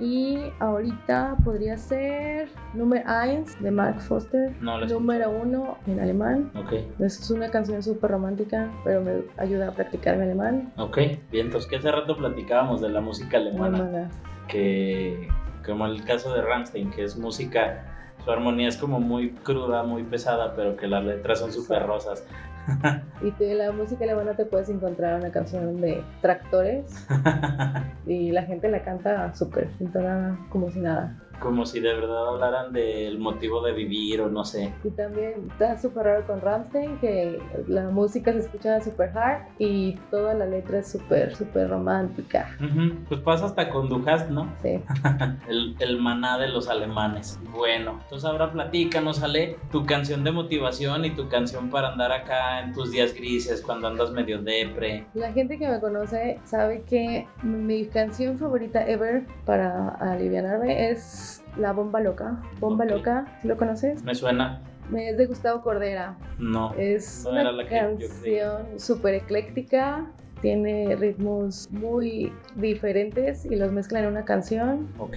[0.00, 4.54] Y ahorita podría ser Nummer 1 de Mark Foster.
[4.60, 6.50] No Número 1 en alemán.
[6.54, 10.72] Ok, Es una canción súper romántica, pero me ayuda a practicar mi alemán.
[10.76, 10.96] ok.
[11.30, 13.78] Bien, entonces que hace rato platicábamos de la música alemana.
[13.78, 14.10] Alemana.
[14.48, 15.28] que
[15.64, 17.84] como el caso de Rammstein, que es música,
[18.24, 22.26] su armonía es como muy cruda, muy pesada, pero que las letras son súper rosas.
[23.22, 27.06] Y la música alemana te puedes encontrar una canción de tractores
[28.06, 31.14] y la gente la canta súper entonada como si nada.
[31.40, 34.72] Como si de verdad hablaran del motivo de vivir o no sé.
[34.84, 39.94] Y también está súper raro con Rammstein que la música se escucha súper hard y
[40.10, 42.50] toda la letra es súper, súper romántica.
[42.60, 44.52] Ujú, Pues pasa hasta con Du Hast, ¿no?
[44.62, 44.80] Sí.
[45.48, 47.38] El, el maná de los alemanes.
[47.52, 52.60] Bueno, entonces ahora platícanos, Ale, tu canción de motivación y tu canción para andar acá
[52.60, 55.06] en tus días grises, cuando andas medio depre.
[55.14, 61.72] La gente que me conoce sabe que mi canción favorita ever para aliviarme es La
[61.72, 62.40] Bomba Loca.
[62.58, 62.84] Bomba.
[62.84, 64.02] Loca, ¿sí lo conoces?
[64.04, 64.62] ¿Me suena?
[64.96, 66.16] Es de Gustavo Cordera.
[66.38, 66.72] No.
[66.74, 70.06] Es No era una canción súper ecléctica.
[70.42, 74.88] Tiene ritmos muy diferentes y los mezcla en una canción.
[74.98, 75.16] Ok,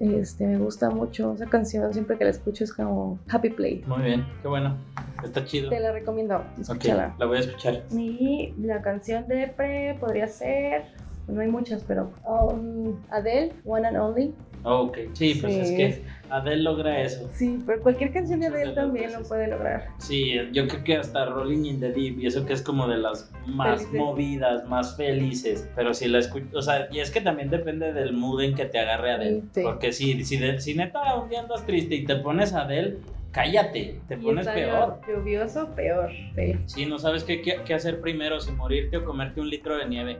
[0.00, 1.92] Este, me gusta mucho esa canción.
[1.92, 3.84] Siempre que la escucho es como Happy Play.
[3.86, 4.76] muy bien, qué bueno.
[5.22, 5.68] Está chido.
[5.70, 6.36] Te la recomiendo.
[6.38, 7.14] Ok, Escúchala.
[7.18, 7.82] la voy a escuchar.
[7.92, 10.84] Y la canción de Pre podría ser,
[11.28, 14.34] no hay muchas, pero um, Adele, One and Only.
[14.64, 15.60] Ok, sí, pues Sí.
[15.60, 17.28] es que Adele logra eso.
[17.34, 19.88] Sí, pero cualquier canción de Adele también lo puede lograr.
[19.98, 22.96] Sí, yo creo que hasta Rolling in the Deep y eso que es como de
[22.96, 24.00] las más Felices.
[24.00, 25.68] movidas, más felices.
[25.76, 28.64] Pero si la escucho, o sea, y es que también depende del mood en que
[28.64, 29.42] te agarre Adele.
[29.52, 29.60] Sí.
[29.62, 32.96] Porque si, si, de- si neta un día andas triste y te pones Adele,
[33.32, 34.98] cállate, te Y pones peor.
[35.06, 36.10] Lluvioso, peor.
[36.36, 36.56] Sí.
[36.64, 39.86] Sí, no sabes qué, qué, qué hacer primero, si morirte o comerte un litro de
[39.88, 40.18] nieve.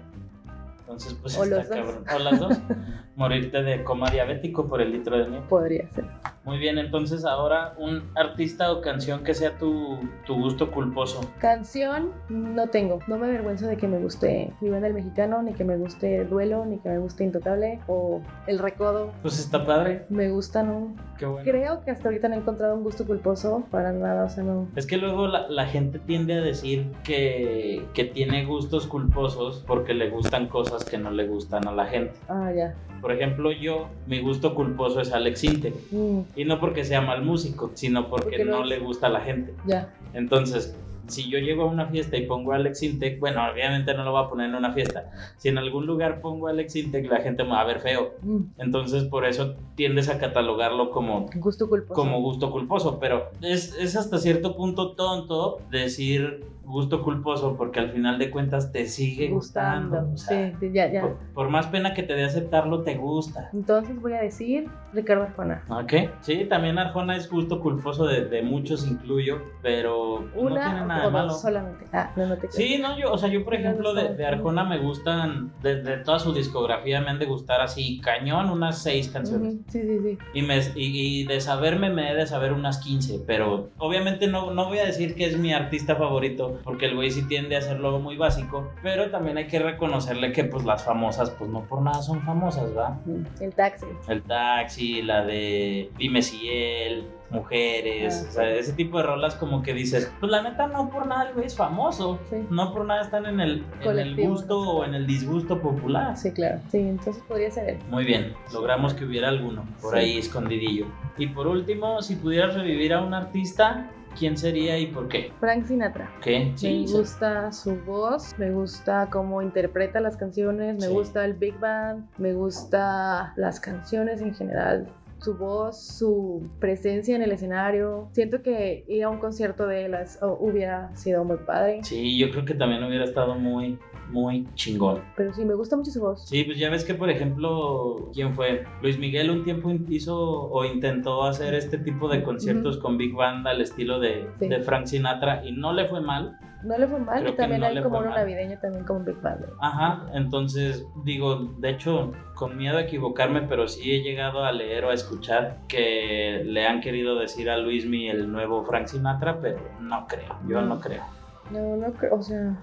[0.81, 2.05] Entonces, pues O está cabrón.
[2.15, 2.59] O las dos.
[3.17, 5.45] Morirte de coma diabético por el litro de nieve.
[5.49, 6.05] Podría ser.
[6.45, 11.21] Muy bien, entonces ahora un artista o canción que sea tu, tu gusto culposo.
[11.39, 12.99] Canción no tengo.
[13.07, 16.67] No me avergüenzo de que me guste Vivienda del Mexicano, ni que me guste Duelo,
[16.67, 19.13] ni que me guste Intocable o El Recodo.
[19.23, 20.95] Pues está padre, Me gustan, ¿no?
[21.19, 21.51] qué bueno.
[21.51, 24.69] Creo que hasta ahorita no he encontrado un gusto culposo para nada, o sea, no.
[24.77, 29.95] Es que luego la, la gente tiende a decir que, que tiene gustos culposos porque
[29.95, 32.13] le gustan cosas que no le gustan a la gente.
[32.29, 32.75] Ah, ya.
[33.05, 35.75] Por ejemplo, yo, mi gusto culposo es Alex Intec.
[35.91, 39.11] Mm, Y no porque sea mal músico, sino porque Porque no no le gusta a
[39.11, 39.53] la gente.
[39.67, 39.93] ya.
[40.15, 40.75] Entonces,
[41.07, 44.13] si yo llego a una fiesta y pongo a Alex Intec, bueno, obviamente no lo
[44.13, 45.11] voy a poner en una fiesta.
[45.37, 48.15] Si en algún lugar pongo a Alex Intec, la gente me va a ver feo.
[48.23, 51.95] Mm, Entonces, por eso tiendes a catalogarlo como gusto culposo.
[51.95, 57.91] como gusto culposo, pero es, es hasta cierto punto tonto decir gusto culposo porque al
[57.91, 60.01] final de cuentas te sigue gustando.
[60.03, 60.15] gustando.
[60.15, 61.03] o sea, sí, ya, ya.
[61.03, 63.51] por, por más pena que te dé aceptarlo, te gusta.
[63.53, 65.63] Entonces voy a decir Ricardo Arjona.
[65.69, 65.93] ¿Ok?
[66.23, 71.07] Sí, también Arjona es gusto culposo de, de muchos, incluyo, pero no tiene Una nada
[71.07, 71.31] de malo.
[71.35, 71.87] solamente.
[71.93, 72.53] Ah, no, no te creo.
[72.53, 74.27] Sí, no, yo, o sea, yo por ejemplo de, de.
[74.27, 78.83] Arjona me gustan, de, de toda su discografía me han de gustar así, cañón, unas
[78.83, 79.55] seis canciones.
[79.55, 80.19] Ujú, Sí, sí, sí.
[80.35, 84.53] Y, me, y, y de saberme me he de saber unas 15, pero obviamente no,
[84.53, 87.59] no voy a decir que es mi artista favorito, porque el güey sí tiende a
[87.61, 91.83] hacerlo muy básico, pero también hay que reconocerle que pues las famosas pues no por
[91.83, 92.99] nada son famosas, ¿va?
[93.41, 93.87] El taxi.
[94.09, 99.35] El taxi, la de Dime si él, mujeres, Ah, o sea, ese tipo de rolas
[99.35, 102.37] como que dices, pues la neta no por nada el güey es famoso, Sí.
[102.51, 106.17] no por nada están en el, en el gusto o en el disgusto popular.
[106.17, 106.61] Sí, claro.
[106.71, 107.79] Sí, entonces podría ser él.
[107.91, 109.99] Muy bien, logramos que hubiera alguno por Sí.
[109.99, 110.87] ahí escondidillo.
[111.19, 115.33] Y por último, si pudieras revivir a un artista, ¿quién sería y por qué?
[115.41, 116.09] Frank Sinatra.
[116.23, 116.51] ¿Qué?
[116.53, 116.87] me sí.
[116.89, 120.93] gusta su voz, me gusta cómo interpreta las canciones, me Sí.
[120.93, 124.87] gusta el Big Band, me gusta las canciones en general,
[125.25, 128.09] su voz, su presencia en el escenario.
[128.13, 132.19] Siento que ir a un concierto de él es- o- hubiera sido muy padre, Sí,
[132.19, 133.79] yo creo que también hubiera estado muy,
[134.11, 135.01] muy chingón.
[135.17, 136.29] pero sí, me gusta mucho su voz.
[136.29, 138.65] Sí, pues ya ves que, por ejemplo, ¿quién fue?
[138.83, 143.47] Luis Miguel un tiempo hizo o intentó hacer este tipo de conciertos con Big Band
[143.49, 144.49] al estilo de, Sí.
[144.49, 146.39] de Frank Sinatra y no le fue mal.
[146.65, 148.19] No le fue mal Creo y también no hay como uno mal.
[148.21, 149.45] navideño también como Big Band.
[149.61, 154.85] Ajá, entonces digo, de hecho, con miedo a equivocarme, pero sí he llegado a leer
[154.87, 159.59] o a escuchar que le han querido decir a Luismi el nuevo Frank Sinatra, pero
[159.81, 161.03] no creo, yo no creo.
[161.51, 162.57] No, no creo, o sea,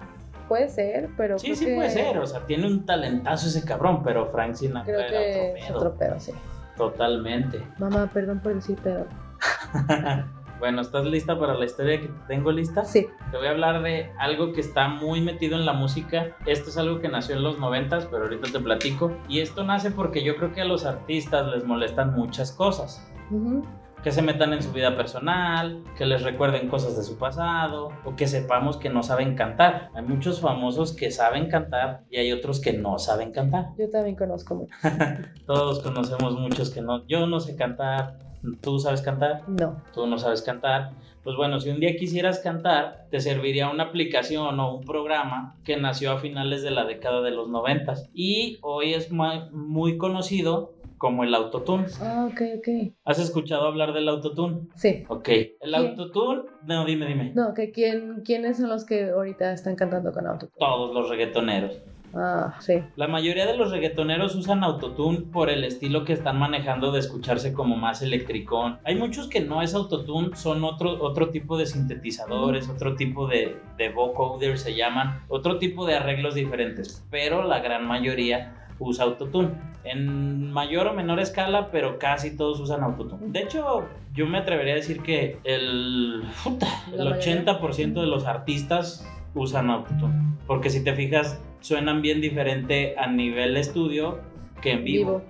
[0.48, 4.02] puede ser, pero Sí, sí que- puede ser, o sea, tiene un talentazo ese cabrón,
[4.02, 6.32] pero Frank Sinatra Creo que era es otro otro pedo, pedo, sí.
[6.76, 7.62] totalmente.
[7.78, 9.06] Mamá, perdón por decir pedo.
[10.62, 12.84] bueno, ¿estás lista para la historia que te tengo lista?
[12.84, 13.08] Sí.
[13.32, 16.36] Te voy a hablar de algo que está muy metido en la música.
[16.46, 19.10] Esto es algo que nació en los noventas, pero ahorita te platico.
[19.28, 23.04] Y esto nace porque yo creo que a los artistas les molestan muchas cosas.
[23.32, 23.66] Ujú.
[24.04, 28.14] Que se metan en su vida personal, que les recuerden cosas de su pasado, o
[28.14, 29.90] que sepamos que no saben cantar.
[29.96, 33.70] Hay muchos famosos que saben cantar y hay otros que no saben cantar.
[33.76, 34.72] Yo también conozco mucho.
[35.44, 37.04] Todos conocemos muchos que no.
[37.08, 39.82] Yo no sé cantar, tú sabes cantar, No.
[39.94, 40.92] tú no sabes cantar.
[41.24, 45.76] Pues bueno, si un día quisieras cantar, te serviría una aplicación o un programa que
[45.76, 51.24] nació a finales de la década de los noventas y hoy es muy conocido como
[51.24, 51.86] el autotune.
[52.00, 52.92] Ah, ok, ok.
[53.04, 54.68] ¿Has escuchado hablar del autotune?
[54.76, 55.04] Sí.
[55.08, 55.28] Ok,
[55.60, 57.32] el autotune, no, dime, dime.
[57.34, 60.48] No, que quién, quiénes son los que ahorita están cantando con auto.
[60.58, 61.80] Todos los reggaetoneros.
[62.14, 62.82] Ah, sí.
[62.96, 67.52] La mayoría de los reggaetoneros usan autotune por el estilo que están manejando de escucharse
[67.52, 68.78] como más electricón.
[68.84, 73.56] Hay muchos que no es autotune, son otro, otro tipo de sintetizadores, otro tipo de,
[73.78, 79.50] de vocoders se llaman, otro tipo de arreglos diferentes, pero la gran mayoría usa autotune.
[79.84, 83.32] En mayor o menor escala, pero casi todos usan autotune.
[83.32, 87.44] De hecho, yo me atrevería a decir que el, puta, el La mayoría.
[87.44, 90.14] 80% de los artistas usan autotune.
[90.46, 94.20] Porque si te fijas, suenan bien diferente a nivel estudio
[94.60, 95.22] que en vivo.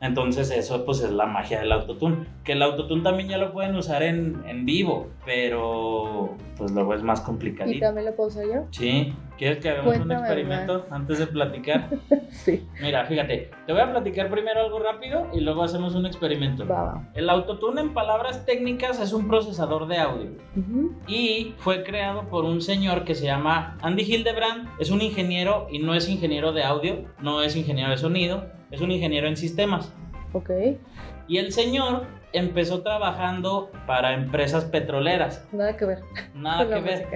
[0.00, 2.26] Entonces eso pues es la magia del autotune.
[2.44, 7.02] Que el autotune también ya lo pueden usar en, en vivo, pero pues luego es
[7.02, 7.80] más ¿Y complicadito.
[7.80, 8.66] también lo puedo usar yo?
[8.70, 11.88] Sí, ¿quieres que hagamos un experimento antes de platicar?
[12.30, 12.64] Sí.
[12.80, 16.64] Mira, fíjate, te voy a platicar primero algo rápido y luego hacemos un experimento.
[17.14, 20.30] El autotune en palabras técnicas es un procesador de audio
[21.08, 24.68] y fue creado por un señor que se llama Andy Hildebrand.
[24.78, 28.80] Es un ingeniero y no es ingeniero de audio, no es ingeniero de sonido, es
[28.80, 29.92] un ingeniero en sistemas.
[30.32, 30.50] Ok.
[31.28, 35.44] Y el señor empezó trabajando para empresas petroleras.
[35.52, 35.98] Nada que ver.
[36.34, 37.06] Nada que ver.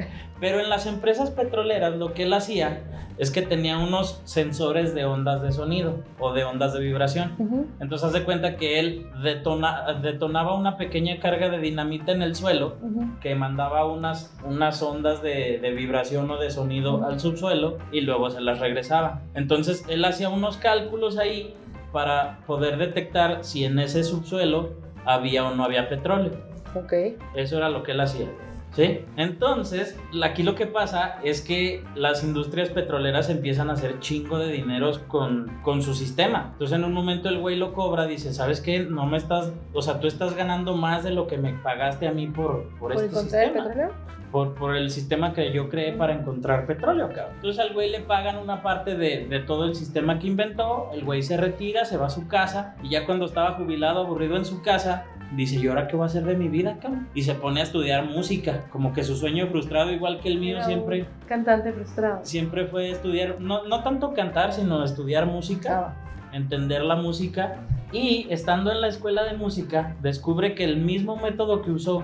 [0.40, 2.83] Pero en las empresas petroleras lo que él hacía
[3.16, 7.35] es que tenía unos sensores de ondas de sonido o de ondas de vibración.
[7.38, 7.66] Ujú.
[7.79, 12.35] Entonces haz de cuenta que él detona- detonaba una pequeña carga de dinamita en el
[12.35, 12.74] suelo
[13.20, 18.31] que mandaba unas, unas ondas de, de vibración o de sonido al subsuelo y luego
[18.31, 19.22] se las regresaba.
[19.35, 21.55] Entonces él hacía unos cálculos ahí
[21.92, 26.33] para poder detectar si en ese subsuelo había o no había petróleo.
[26.75, 26.93] Ok.
[27.35, 28.27] Eso era lo que él hacía.
[28.75, 29.05] ¿Sí?
[29.17, 34.51] Entonces, aquí lo que pasa es que las industrias petroleras empiezan a hacer chingo de
[34.51, 36.49] dineros con, con su sistema.
[36.53, 38.81] Entonces, en un momento el güey lo cobra, dice, ¿sabes qué?
[38.81, 42.12] No me estás, o sea, tú estás ganando más de lo que me pagaste a
[42.12, 43.93] mí por, por, ¿Por este el sistema petróleo?
[44.35, 47.37] Por, por el sistema que yo creé para encontrar petróleo, cabrón.
[47.37, 51.05] Entonces al güey le pagan una parte de, de todo el sistema que inventó, el
[51.05, 54.44] güey se retira, se va a su casa y ya cuando estaba jubilado, aburrido en
[54.44, 55.05] su casa,
[55.37, 57.09] dice, ¿y ahora qué voy a hacer de mi vida, cabrón?
[57.14, 60.57] Y se pone a estudiar música, como que su sueño frustrado, igual que el mío,
[60.57, 62.18] Era siempre, Cantante frustrado.
[62.25, 65.94] siempre fue estudiar, no, no tanto cantar, sino estudiar música Ah,
[66.33, 67.61] entender la música
[67.92, 72.03] y estando en la escuela de música descubre que el mismo método que usó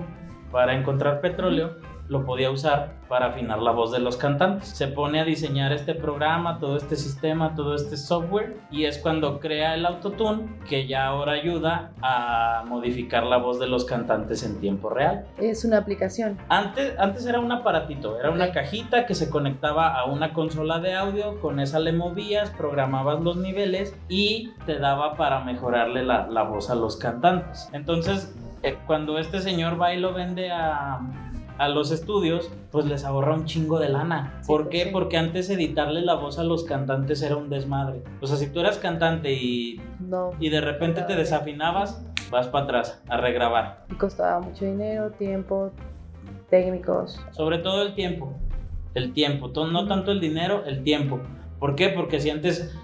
[0.53, 4.69] para encontrar petróleo lo podía usar para afinar la voz de los cantantes.
[4.69, 9.39] Se pone a diseñar este programa, todo este sistema, todo este software y es cuando
[9.39, 14.61] crea el autotune que ya ahora ayuda a modificar la voz de los cantantes en
[14.61, 15.25] tiempo real.
[15.39, 16.37] es una aplicación.
[16.49, 20.95] Antes, antes era un aparatito, era una cajita que se conectaba a una consola de
[20.95, 26.43] audio, con esa le movías, programabas los niveles y te daba para mejorarle la, la
[26.43, 27.71] voz a los cantantes.
[27.73, 31.01] Entonces, eh, cuando este señor va y lo vende a,
[31.61, 34.39] a los estudios, pues les ahorra un chingo de lana.
[34.41, 34.85] Sí, ¿Por pues qué?
[34.85, 34.91] sí.
[34.93, 38.03] Porque antes editarle la voz a los cantantes era un desmadre.
[38.23, 40.31] O sea, si tú eras cantante y, No.
[40.41, 43.85] y de repente te desafinabas, vas para atrás a regrabar.
[43.91, 45.71] Y costaba mucho dinero, tiempo,
[46.49, 47.21] técnicos.
[47.33, 48.33] Sobre todo el tiempo.
[48.95, 49.49] El tiempo.
[49.67, 51.21] No tanto el dinero, el tiempo.
[51.59, 51.91] ¿Por qué?
[51.91, 52.75] Porque si antes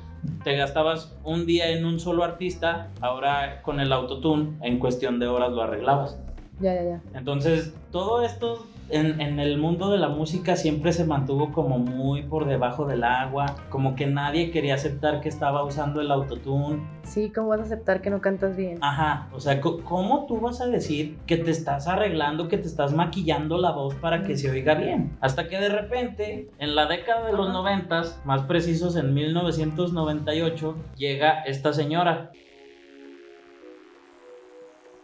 [0.44, 5.28] te gastabas un día en un solo artista, ahora con el autotune, en cuestión de
[5.28, 6.20] horas lo arreglabas.
[6.60, 7.02] Ya, ya, ya.
[7.14, 12.22] Entonces, todo esto en, en el mundo de la música siempre se mantuvo como muy
[12.22, 16.80] por debajo del agua, como que nadie quería aceptar que estaba usando el autotune.
[17.02, 18.78] Sí, ¿cómo vas a aceptar que no cantas bien?
[18.80, 22.94] Ajá, o sea, ¿cómo tú vas a decir que te estás arreglando, que te estás
[22.94, 25.16] maquillando la voz para que se oiga bien?
[25.20, 31.42] Hasta que de repente, en la década de los noventas, más precisos en 1998, llega
[31.42, 32.30] esta señora.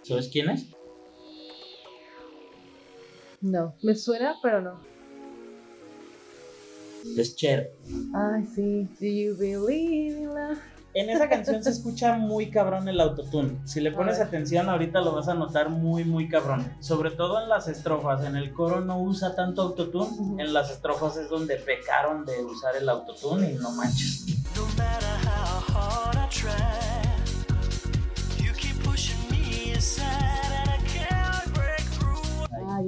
[0.03, 0.73] ¿Sabes quién es?
[3.43, 3.75] No.
[3.83, 4.81] Me suena, pero no.
[7.17, 7.73] Es Cher.
[8.15, 8.89] Ay, sí.
[9.01, 10.59] Do you believe in love?
[10.95, 13.59] En esa canción se escucha muy cabrón el autotune.
[13.65, 16.71] Si le pones atención ahorita lo vas a notar muy muy cabrón.
[16.81, 18.25] Sobre todo en las estrofas.
[18.25, 20.43] En el coro no usa tanto autotune.
[20.43, 24.27] En las estrofas es donde pecaron de usar el autotune y no manches.
[24.55, 24.67] No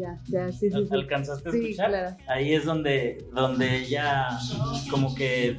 [0.03, 0.75] Ah, ya, ya, sí, sí.
[0.77, 0.95] ¿Al- sí.
[0.95, 1.89] ¿Alcanzaste a Sí, escuchar?
[1.91, 2.17] claro.
[2.29, 4.29] Ahí es donde, donde ella
[4.91, 5.59] como que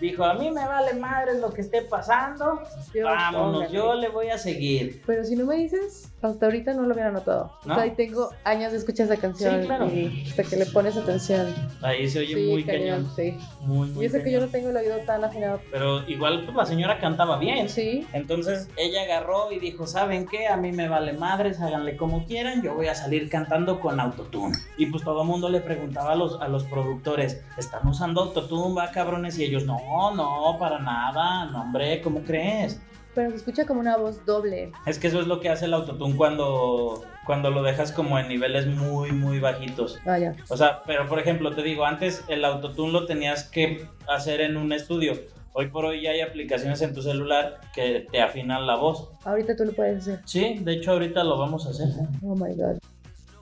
[0.00, 2.60] dijo, a mí me vale madre lo que esté pasando.
[2.94, 3.74] Yo, Vámonos, póngale.
[3.74, 5.02] yo le voy a seguir.
[5.06, 7.52] Pero si no me dices, hasta ahorita no lo hubiera notado.
[7.64, 7.74] ¿No?
[7.74, 9.86] O sea, y tengo años de escuchar esa canción Sí, claro.
[9.86, 11.54] y hasta que le pones atención.
[11.82, 13.10] Ahí se oye sí, muy cañón.
[13.14, 13.36] sí.
[13.60, 15.60] Muy, muy Y eso que yo no tengo el oído tan afinado.
[15.70, 17.68] Pero igual pues, la señora cantaba bien.
[17.68, 20.48] Sí, Entonces ella agarró y dijo, ¿saben qué?
[20.48, 24.54] A mí me vale madres, háganle como quieran, yo voy a salir cantando con autotune.
[24.76, 28.74] Y pues todo el mundo le preguntaba a los, a los productores, ¿están usando autotune,
[28.74, 29.38] va cabrones?
[29.38, 29.78] Y ellos, no,
[30.14, 32.80] no, para nada, no hombre, ¿cómo crees?
[33.14, 34.72] Pero se escucha como una voz doble.
[34.86, 38.28] Es que eso es lo que hace el autotune cuando, cuando lo dejas como en
[38.28, 39.98] niveles muy, muy bajitos.
[40.04, 40.34] Ah, ya.
[40.48, 44.56] O sea, pero por ejemplo, te digo, antes el autotune lo tenías que hacer en
[44.56, 45.14] un estudio.
[45.52, 49.08] Hoy por hoy ya hay aplicaciones en tu celular que te afinan la voz.
[49.24, 50.20] Ahorita tú lo puedes hacer.
[50.24, 51.88] Sí, de hecho ahorita lo vamos a hacer.
[52.22, 52.78] Oh my god.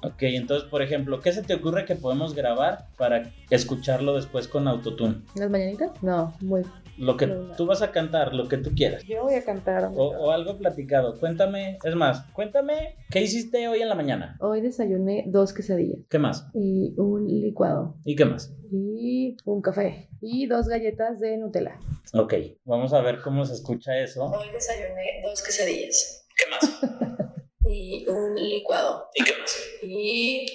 [0.04, 4.66] Ok, entonces, por ejemplo, ¿qué se te ocurre que podemos grabar para escucharlo después con
[4.66, 5.22] autotune?
[5.36, 5.90] ¿Las mañanitas?
[6.02, 6.64] No, muy
[6.98, 7.26] lo que
[7.56, 9.02] tú vas a cantar, lo que tú quieras.
[9.04, 9.84] Yo voy a cantar.
[9.94, 11.18] O, o algo platicado.
[11.18, 14.36] Cuéntame, es más, cuéntame qué hiciste hoy en la mañana.
[14.40, 16.48] Hoy desayuné dos quesadillas ¿Qué más?
[16.54, 18.54] y un licuado ¿Y qué más?
[18.70, 21.78] y un café y dos galletas de Nutella.
[22.14, 24.24] Ok, vamos a ver cómo se escucha eso.
[24.26, 26.80] Hoy desayuné dos quesadillas ¿Qué más?
[27.64, 29.56] y un licuado ¿Y qué más?
[29.82, 30.46] y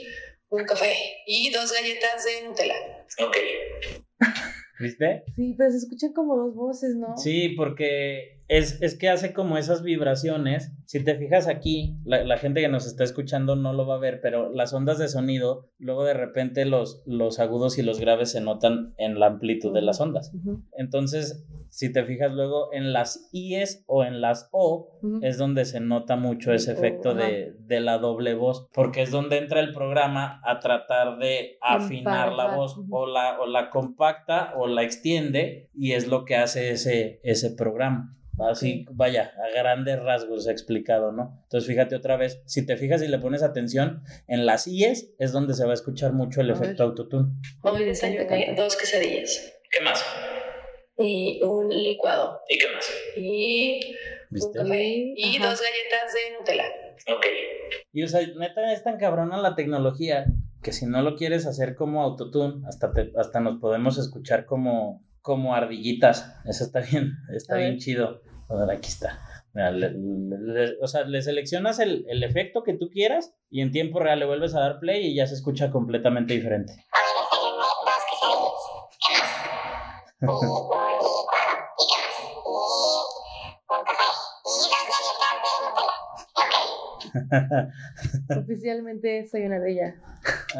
[0.49, 0.93] un café
[1.25, 2.75] y dos galletas de Nutella.
[3.25, 3.37] Ok.
[4.79, 5.23] ¿Viste?
[5.35, 7.17] Sí, pero se escuchan como dos voces, ¿no?
[7.17, 10.73] Sí, porque es, es que hace como esas vibraciones.
[10.85, 13.99] Si te fijas aquí, la, la gente que nos está escuchando no lo va a
[13.99, 18.31] ver, pero las ondas de sonido, luego de repente los, los agudos y los graves
[18.31, 20.31] se notan en la amplitud de las ondas.
[20.77, 25.81] Entonces, si te fijas luego en las IES o en las O, es donde se
[25.81, 30.39] nota mucho ese efecto de, de la doble voz, porque es donde entra el programa
[30.45, 35.91] a tratar de afinar la voz, o la, o la compacta o la extiende, y
[35.91, 38.13] es lo que hace ese, ese programa.
[38.39, 41.39] Así, vaya, a grandes rasgos explicado, ¿no?
[41.43, 45.31] Entonces, fíjate otra vez, si te fijas y le pones atención, en las IES es
[45.31, 46.89] donde se va a escuchar mucho el A efecto ver.
[46.89, 47.29] autotune.
[47.63, 50.05] Hoy desayuné dos quesadillas ¿Qué más?
[50.99, 52.89] y un licuado ¿Y qué más?
[53.15, 53.79] y
[54.29, 54.59] ¿Viste?
[54.59, 54.83] un café
[55.15, 55.49] y Ajá.
[55.49, 56.65] dos galletas de Nutella.
[57.15, 57.25] Ok.
[57.93, 60.25] Y o sea, neta es tan cabrona la tecnología
[60.61, 65.03] que si no lo quieres hacer como autotune, hasta, te- hasta nos podemos escuchar como,
[65.21, 66.35] como ardillitas.
[66.45, 68.21] Eso está bien, está bien chido.
[68.49, 69.19] A ver, aquí está.
[69.53, 73.61] Mira, le- le- le- o sea, le seleccionas el, el efecto que tú quieras y
[73.61, 76.73] en tiempo real le vuelves a dar play y ya se escucha completamente diferente.
[88.37, 89.95] Oficialmente soy una ellas.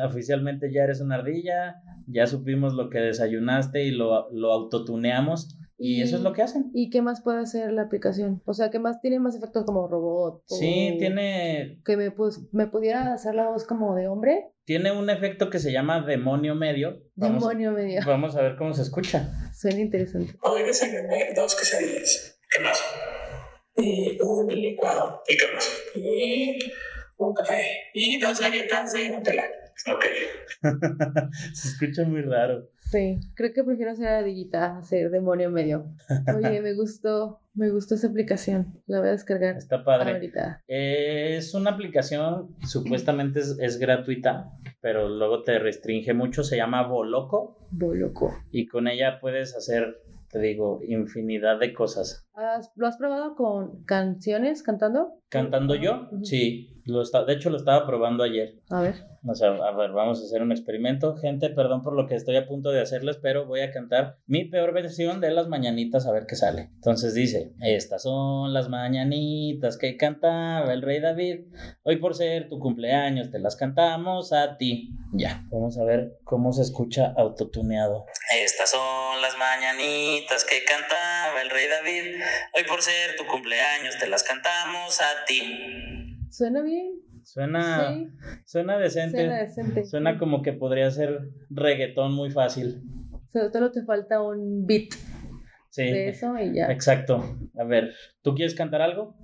[0.05, 6.01] Oficialmente ya eres una ardilla, ya supimos lo que desayunaste y lo, lo autotuneamos y
[6.01, 6.71] eso es lo que hacen.
[6.73, 8.41] ¿Y qué más puede hacer la aplicación?
[8.45, 10.41] O sea, ¿qué más tiene más efectos como robot?
[10.47, 14.49] Sí, o tiene, Que me, pues, me pudiera hacer la voz como de hombre.
[14.65, 17.03] tiene un efecto que se llama demonio medio.
[17.15, 18.01] Vamos, Demonio medio.
[18.05, 19.29] vamos a ver cómo se escucha.
[19.53, 20.33] Suena interesante.
[20.41, 22.39] Hoy desayuné dos quesadillas.
[22.49, 22.81] ¿Qué más?
[23.75, 25.21] Y un licuado.
[25.27, 25.81] ¿Y qué más?
[25.95, 26.59] Y
[27.17, 27.61] un café.
[27.93, 29.43] Y dos galletas de Nutella.
[29.85, 30.05] Ok.
[31.53, 32.67] se escucha muy raro.
[32.79, 35.85] Sí, creo que prefiero ser ardillita a ser demonio medio.
[36.35, 38.81] Oye, me gustó, me gustó esa aplicación.
[38.87, 40.13] La voy a descargar Está padre.
[40.13, 40.63] ahorita.
[40.67, 46.43] Es una aplicación, supuestamente es, es gratuita, pero luego te restringe mucho.
[46.43, 48.33] Se llama Boloco Boloco.
[48.51, 49.97] y con ella puedes hacer,
[50.29, 52.25] te digo, infinidad de cosas.
[52.33, 55.19] ¿Has- ¿Lo has probado con canciones cantando?
[55.29, 56.09] ¿Cantando yo?
[56.23, 58.55] Sí, lo está, de hecho lo estaba probando ayer.
[58.69, 58.95] A ver.
[59.29, 61.17] O sea, a ver, vamos a hacer un experimento.
[61.17, 64.45] Gente, perdón por lo que estoy a punto de hacerles, pero voy a cantar mi
[64.45, 66.69] peor versión de las mañanitas a ver qué sale.
[66.75, 71.47] Entonces dice, estas son las mañanitas que cantaba el rey David.
[71.83, 74.91] Hoy por ser tu cumpleaños te las cantamos a ti.
[75.13, 78.05] Ya, vamos a ver cómo se escucha autotuneado.
[78.41, 82.21] Estas son las mañanitas que cantaba el rey David.
[82.55, 86.16] Hoy por ser tu cumpleaños te las cantamos a ti.
[86.37, 86.91] ¿Suena bien?
[87.23, 88.07] Suena, sí,
[88.45, 89.17] suena decente.
[89.17, 89.85] suena decente.
[89.85, 92.83] Suena como que podría ser reggaetón muy fácil.
[93.33, 94.89] Solo te falta un beat
[95.71, 96.71] Sí, de eso y ya.
[96.71, 97.37] exacto.
[97.59, 99.15] A ver, ¿tú quieres cantar algo?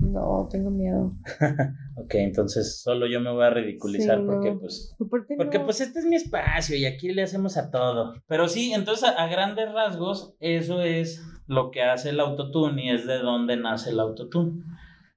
[0.00, 1.12] No, tengo miedo.
[1.96, 4.58] Ok, entonces solo yo me voy a ridiculizar Sí, porque no.
[4.60, 4.94] pues...
[5.00, 8.14] Aparte Porque no- pues este es mi espacio y aquí le hacemos a todo.
[8.28, 12.90] Pero sí, entonces a, a grandes rasgos eso es lo que hace el autotune y
[12.90, 14.62] es de dónde nace el autotune.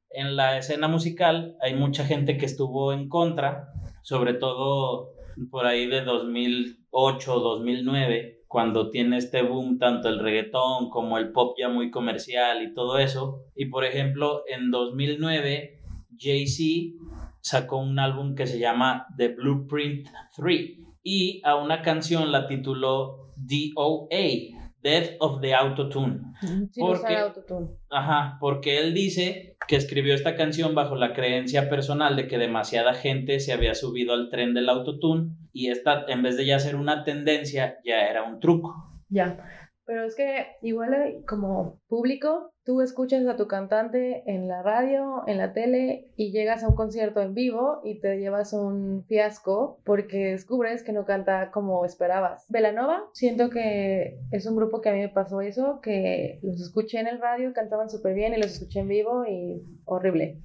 [0.10, 3.70] En la escena musical hay mucha gente que estuvo en contra,
[4.02, 5.12] sobre todo
[5.52, 11.56] por ahí de 2008, 2009, cuando tiene este boom tanto el reggaetón como el pop
[11.60, 13.43] ya muy comercial y todo eso.
[13.56, 15.82] Y por ejemplo, en 2009
[16.17, 16.96] Jay-Z
[17.41, 23.34] sacó un álbum que se llama The Blueprint 3 y a una canción la tituló
[23.38, 24.57] DOA,
[24.88, 26.21] Death of the Autotune.
[26.39, 27.67] Sin porque- usar autotune.
[27.89, 32.93] Ajá, porque él dice que escribió esta canción bajo la creencia personal de que demasiada
[32.93, 36.76] gente se había subido al tren del autotune y esta, en vez de ya ser
[36.78, 38.73] una tendencia, ya era un truco.
[39.10, 39.38] Ya.
[39.86, 45.38] Pero es que igual como público, tú escuchas a tu cantante en la radio, en
[45.38, 50.32] la tele y llegas a un concierto en vivo y te llevas un fiasco porque
[50.32, 52.46] descubres que no canta como esperabas.
[52.50, 57.00] Velanova, siento que es un grupo que a mí me pasó eso, que los escuché
[57.00, 60.42] en el radio, cantaban súper bien y los escuché en vivo y horrible.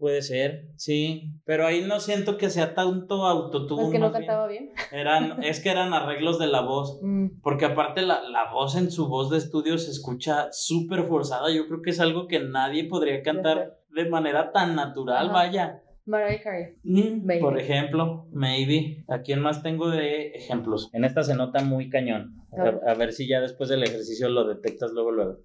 [0.00, 3.84] Puede ser, sí, pero ahí no siento que sea tanto autotune.
[3.84, 4.12] Es que no bien.
[4.12, 4.70] cantaba bien.
[4.90, 6.98] Eran, es que eran arreglos de la voz.
[7.10, 11.50] Mm, Porque aparte la, la voz en su voz de estudio se escucha súper forzada.
[11.52, 15.32] Yo creo que es algo que nadie podría cantar de manera tan natural, Ajá.
[15.34, 15.82] vaya.
[16.06, 16.76] Mariah Carey.
[16.82, 17.40] Mm.
[17.40, 19.04] Por ejemplo, maybe.
[19.08, 20.88] ¿A quién más tengo de ejemplos?
[20.94, 22.36] En esta se nota muy cañón.
[22.56, 22.80] A ver.
[22.86, 25.38] A, a ver si ya después del ejercicio lo detectas luego, luego.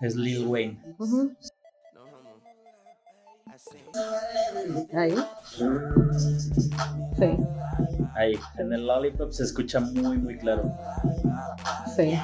[0.00, 0.80] Es Lil Wayne.
[0.98, 1.36] Ujú.
[4.94, 5.14] Ahí.
[7.18, 7.36] Sí,
[8.14, 10.72] Ahí, en el Lollipop se escucha muy, muy claro.
[11.96, 12.18] sí.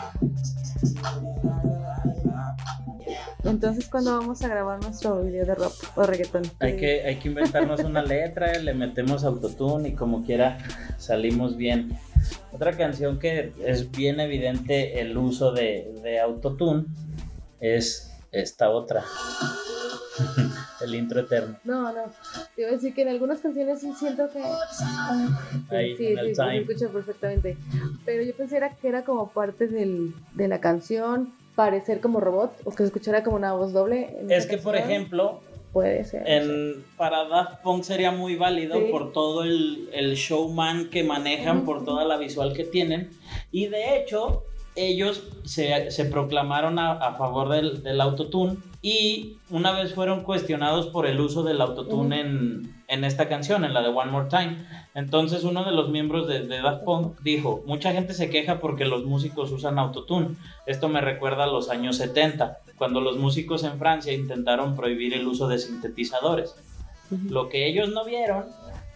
[3.44, 6.42] Entonces, ¿cuándo vamos a grabar nuestro video de rock o reggaetón?
[6.58, 10.58] Hay que, hay que inventarnos una letra, le metemos autotune y como quiera
[10.98, 11.96] salimos bien.
[12.52, 16.86] Otra canción que es bien evidente el uso de, de autotune
[17.60, 19.04] es esta otra.
[20.80, 21.56] El intro eterno.
[21.64, 22.02] No, no.
[22.54, 24.42] Te iba a decir que en algunas canciones sí siento que.
[25.74, 26.58] Ahí, sí, en el sí, se time.
[26.58, 27.56] escucha perfectamente.
[28.04, 32.70] Pero yo pensé que era como parte del, de la canción, parecer como robot, o
[32.70, 34.16] que se escuchara como una voz doble.
[34.20, 35.40] en Es que, por ejemplo,
[35.72, 36.22] Puede ser.
[36.26, 38.86] en, para Daft Punk sería muy válido Sí.
[38.90, 43.10] por todo el, el showman que manejan, por toda la visual que tienen.
[43.52, 44.44] Y de hecho,
[44.76, 50.86] ellos se, se proclamaron a, a favor del, del autotune y una vez fueron cuestionados
[50.86, 54.58] por el uso del autotune en, en esta canción, en la de One More Time.
[54.94, 58.84] Entonces uno de los miembros de, de Daft Punk dijo, mucha gente se queja porque
[58.84, 60.36] los músicos usan autotune.
[60.66, 65.26] Esto me recuerda a los años 70, cuando los músicos en Francia intentaron prohibir el
[65.26, 66.54] uso de sintetizadores.
[67.28, 68.44] Lo que ellos no vieron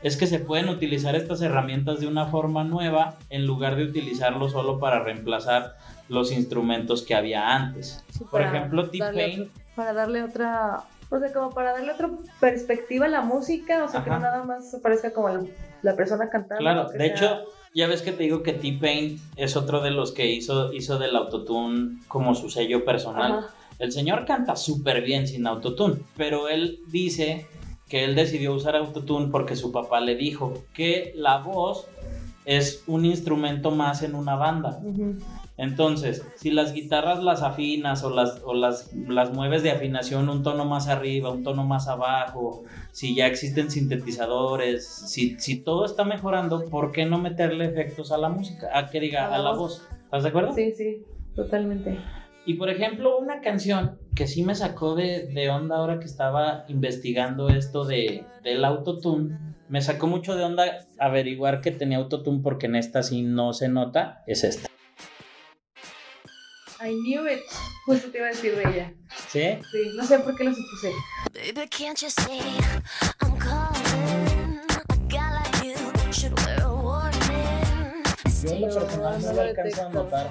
[0.02, 4.48] es que se pueden utilizar estas herramientas de una forma nueva en lugar de utilizarlo
[4.48, 5.76] solo para reemplazar
[6.08, 8.02] los instrumentos que había antes.
[8.10, 10.82] Sí, Por ejemplo, T-Pain, Para darle otra.
[11.12, 14.44] O sea, como para darle otra perspectiva a la música, o sea, que no nada
[14.44, 16.60] más parezca como el- la persona cantando.
[16.60, 17.40] claro, de sea- hecho,
[17.74, 21.16] ya ves que te digo que T-Pain es otro de los que hizo, hizo del
[21.16, 23.32] autotune como su sello personal.
[23.40, 23.54] Ajá.
[23.78, 27.46] El señor canta súper bien sin autotune, pero él dice
[27.90, 31.86] que él decidió usar autotune porque su papá le dijo que la voz
[32.46, 34.80] es un instrumento más en una banda.
[35.58, 40.42] Entonces, si las guitarras las afinas o las, o las, las mueves de afinación un
[40.42, 42.62] tono más arriba, un tono más abajo,
[42.92, 48.16] si ya existen sintetizadores, si, si todo está mejorando, ¿por qué no meterle efectos a
[48.16, 48.70] la música?
[48.72, 49.58] A que diga, A la a la voz.
[49.58, 49.88] voz.
[50.04, 50.54] ¿Estás de acuerdo?
[50.54, 51.02] Sí, sí,
[51.36, 51.98] totalmente.
[52.46, 56.64] Y por ejemplo, una canción que sí me sacó de, de onda ahora que estaba
[56.68, 59.38] investigando esto de, del autotune,
[59.68, 63.68] me sacó mucho de onda averiguar que tenía autotune porque en esta sí no se
[63.68, 64.68] nota, es esta.
[66.82, 67.40] I knew it.
[67.84, 68.94] Justo te iba a decir de ella.
[69.28, 69.42] ¿Sí?
[69.70, 70.92] Sí, no sé por qué lo supuse.
[71.34, 72.40] Baby, can't you see
[73.22, 74.60] I'm calling?
[74.88, 78.02] A guy like you should wear a warning.
[78.42, 80.30] Yo en lo No, personal no no lo alcanzo a notar.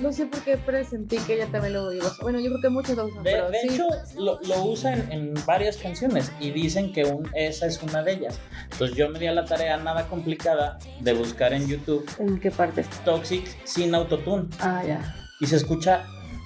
[0.00, 2.22] No, sé por qué presentí que ella también lo iba a usar.
[2.22, 3.68] Bueno, yo creo que muchos lo usan, De, pero de sí.
[3.70, 8.02] hecho, lo, lo usa en, en varias canciones y dicen que un- esa es una
[8.02, 8.38] de ellas.
[8.70, 12.50] Entonces yo me di a la tarea nada complicada de buscar en YouTube ¿En qué
[12.50, 12.96] parte está?
[13.04, 15.14] Toxic sin autotune Ah, ya.
[15.40, 16.04] y se escucha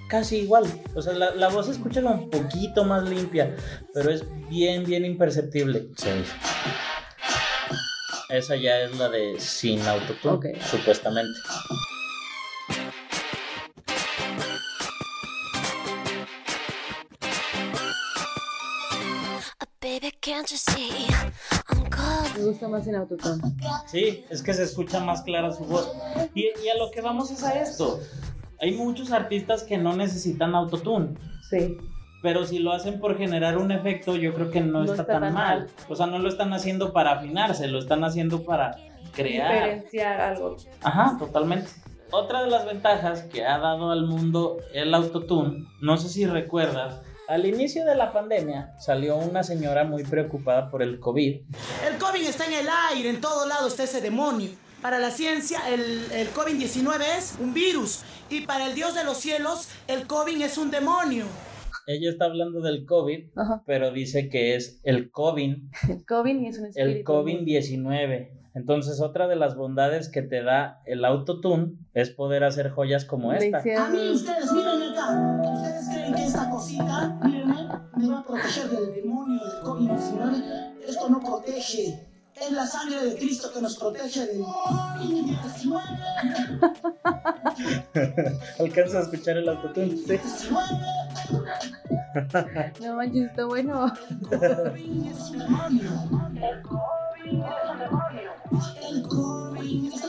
[0.08, 0.64] casi igual.
[0.94, 3.54] O sea, la, la voz se escucha como un poquito más limpia,
[3.92, 5.88] pero es bien, bien imperceptible.
[8.28, 10.46] Esa ya es la de sin autotune, Ok.
[10.62, 11.38] supuestamente.
[22.36, 23.42] Me gusta más en autotune.
[23.86, 25.92] Sí, es que se escucha más clara su voz.
[26.34, 28.00] Y, y a lo que vamos es a esto.
[28.60, 31.14] Hay muchos artistas que no necesitan autotune.
[31.48, 31.76] Sí.
[32.22, 35.06] Pero si lo hacen por generar un efecto, yo creo que no, No está, está
[35.06, 35.58] tan, tan mal.
[35.60, 35.70] mal.
[35.88, 38.76] O sea, no lo están haciendo para afinarse, lo están haciendo para
[39.12, 39.52] crear.
[39.52, 40.56] Diferenciar algo.
[40.82, 41.70] Ajá, totalmente.
[42.10, 47.00] Otra de las ventajas que ha dado al mundo el autotune, no sé si recuerdas,
[47.28, 51.40] al inicio de la pandemia salió una señora muy preocupada por el COVID.
[51.90, 54.50] El COVID está en el aire, en todo lado está ese demonio.
[54.82, 58.02] Para la ciencia, el, el COVID-19 es un virus.
[58.30, 61.24] Y para el Dios de los cielos, el COVID es un demonio.
[61.88, 63.62] Ella está hablando del COVID, Ajá.
[63.66, 65.56] pero dice que es el COVID,
[65.88, 66.80] El COVID es un espíritu.
[66.98, 68.30] el COVID-19.
[68.54, 73.32] Entonces, otra de las bondades que te da el autotune es poder hacer joyas como
[73.34, 73.58] esta.
[73.58, 75.40] A mí ustedes, miren acá.
[75.52, 75.85] ¿Ustedes
[76.18, 80.74] esta cosita, mírenme, me va a proteger del demonio del COVID-19?
[80.86, 82.06] Esto no protege.
[82.34, 85.80] Es la sangre de Cristo que nos protege del COVID-19.
[88.60, 89.96] ¿Alcanzas a escuchar el autotune?
[89.96, 90.20] Sí.
[92.80, 93.92] No manches, está bueno.
[98.80, 100.08] El COVID, está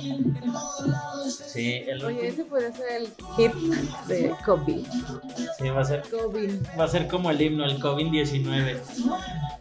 [0.00, 1.09] en en todos lados.
[1.46, 3.52] Sí, el Oye, ese puede ser el hit
[4.06, 4.86] de COVID.
[5.58, 6.50] sí, va a ser COVID.
[6.78, 8.78] va a ser como el himno, el COVID-19.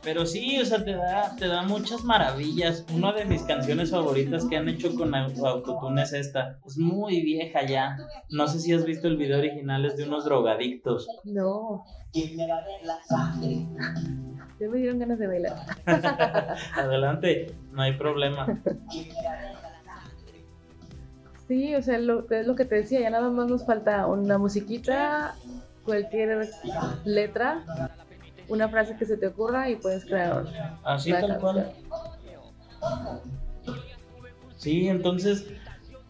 [0.04, 2.86] Pero sí, o sea, te da, te da muchas maravillas.
[2.94, 6.60] Una de mis canciones favoritas que han hecho con au- autotune es esta.
[6.66, 7.98] Es muy vieja ya.
[8.30, 11.08] No sé si has visto el video original, es de unos drogadictos.
[11.26, 13.68] No, ¿Quién me va a ver la sangre?
[14.60, 15.56] ya me dieron ganas de bailar.
[16.76, 18.46] Adelante, no hay problema.
[21.50, 24.38] Sí, o sea, lo, es lo que te decía, ya nada más nos falta una
[24.38, 25.36] musiquita,
[25.84, 26.48] cualquier
[27.06, 27.66] letra,
[28.48, 30.46] una frase que se te ocurra y puedes crear
[30.84, 31.74] Así tal cual.
[34.58, 35.48] Sí, entonces,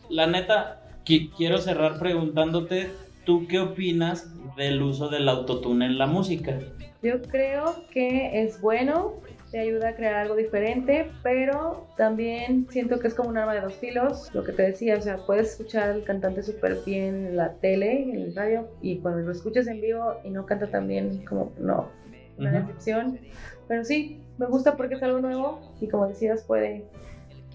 [0.10, 2.92] la neta, qui- quiero cerrar preguntándote,
[3.26, 4.28] ¿tú qué opinas
[4.58, 6.60] del uso del autotune en la música?
[7.02, 9.14] Yo creo que es bueno,
[9.52, 13.62] te ayuda a crear algo diferente, pero también siento que es como un arma de
[13.62, 17.38] dos filos, lo que te decía, o sea, puedes escuchar al cantante súper bien en
[17.38, 20.88] la tele, en el radio, y cuando lo escuchas en vivo y no canta tan
[20.88, 21.89] bien, como no,
[22.38, 22.60] una Ujú.
[22.68, 23.20] decepción.
[23.68, 26.86] Pero sí, me gusta porque es algo nuevo y como decías, puede,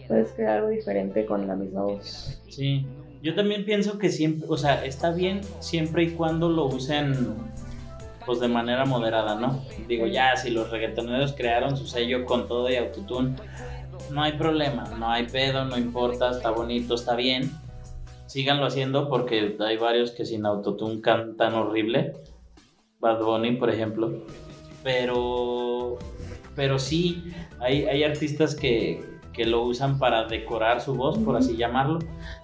[0.09, 2.41] puedes crear algo diferente con la misma voz.
[2.49, 2.87] Sí,
[3.23, 7.15] yo también pienso que siempre, o sea, está bien siempre y cuando lo usen
[8.27, 9.63] pues de manera moderada, ¿no?
[9.87, 13.37] Digo, ya, si los reggaetoneros crearon su sello con todo y autotune,
[14.11, 17.51] no hay problema, no hay pedo, no importa, está bonito, está bien.
[18.27, 22.15] Síganlo haciendo porque hay varios que sin autotune cantan horrible.
[22.99, 24.13] Bad Bunny, por ejemplo.
[24.83, 25.99] Pero,
[26.55, 29.05] pero sí, hay, hay artistas que,
[29.35, 31.99] que lo usan para decorar su voz, por así llamarlo.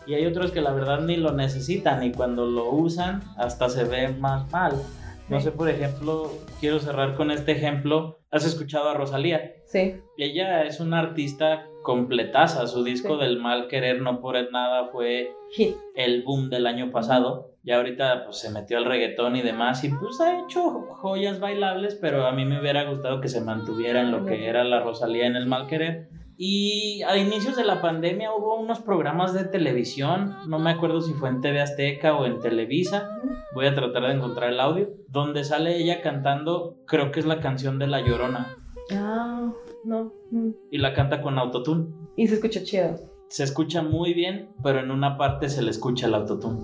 [0.07, 3.85] Y hay otros que la verdad ni lo necesitan y cuando lo usan hasta se
[3.85, 4.75] ve más mal.
[5.31, 8.19] No sé, por ejemplo, quiero cerrar con este ejemplo.
[8.33, 9.53] ¿Has escuchado a Rosalía?
[9.67, 12.67] Sí, Ella es una artista completaza.
[12.67, 13.25] Su disco Sí.
[13.25, 15.77] del mal querer no por nada fue hit.
[15.95, 17.53] el boom del año pasado.
[17.63, 21.95] Ya ahorita pues se metió al reggaetón y demás y pues ha hecho joyas bailables,
[22.01, 25.27] pero a mí me hubiera gustado que se mantuviera en lo que era la Rosalía
[25.27, 26.09] en el mal querer.
[26.43, 31.13] Y a inicios de la pandemia hubo unos programas de televisión, no me acuerdo si
[31.13, 33.11] fue en TV Azteca o en Televisa,
[33.55, 37.41] voy a tratar de encontrar el audio, donde sale ella cantando, creo que es la
[37.41, 38.57] canción de La Llorona,
[38.91, 39.53] Ah,
[39.85, 40.15] no.
[40.31, 40.49] mm.
[40.71, 41.89] y la canta con autotune.
[42.17, 42.97] Y se escucha chido.
[43.29, 46.61] Se escucha muy bien, pero en una parte se le escucha el autotune.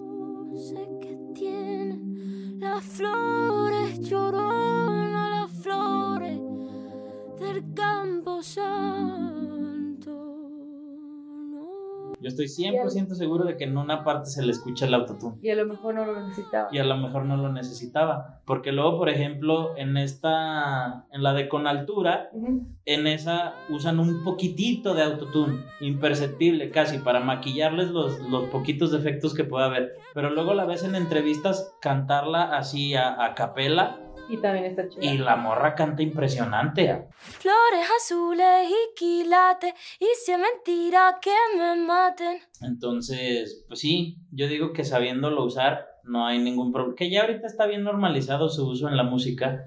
[0.57, 6.41] sé que tienen las flores llorona, las flores
[7.39, 9.16] del campo santo.
[12.21, 15.37] Yo estoy 100% seguro de que en una parte se le escucha el autotune.
[15.43, 16.69] Y a lo mejor no lo necesitaba.
[16.73, 18.41] Y a lo mejor no lo necesitaba.
[18.47, 22.31] Porque luego, por ejemplo, en esta, en la de con altura,
[22.85, 29.35] en esa usan un poquitito de autotune, imperceptible casi, para maquillarles los, los poquitos defectos
[29.35, 29.97] que pueda haber.
[30.15, 35.03] Pero luego la ves en entrevistas cantarla así a, a capela Y también está chido.
[35.03, 37.07] y la morra canta impresionante.
[37.17, 42.39] Flores azules y quilates, y si es mentira que me maten.
[42.63, 46.95] Entonces, pues sí, yo digo que sabiéndolo usar no hay ningún problema.
[46.97, 49.67] Que ya ahorita está bien normalizado su uso en la música.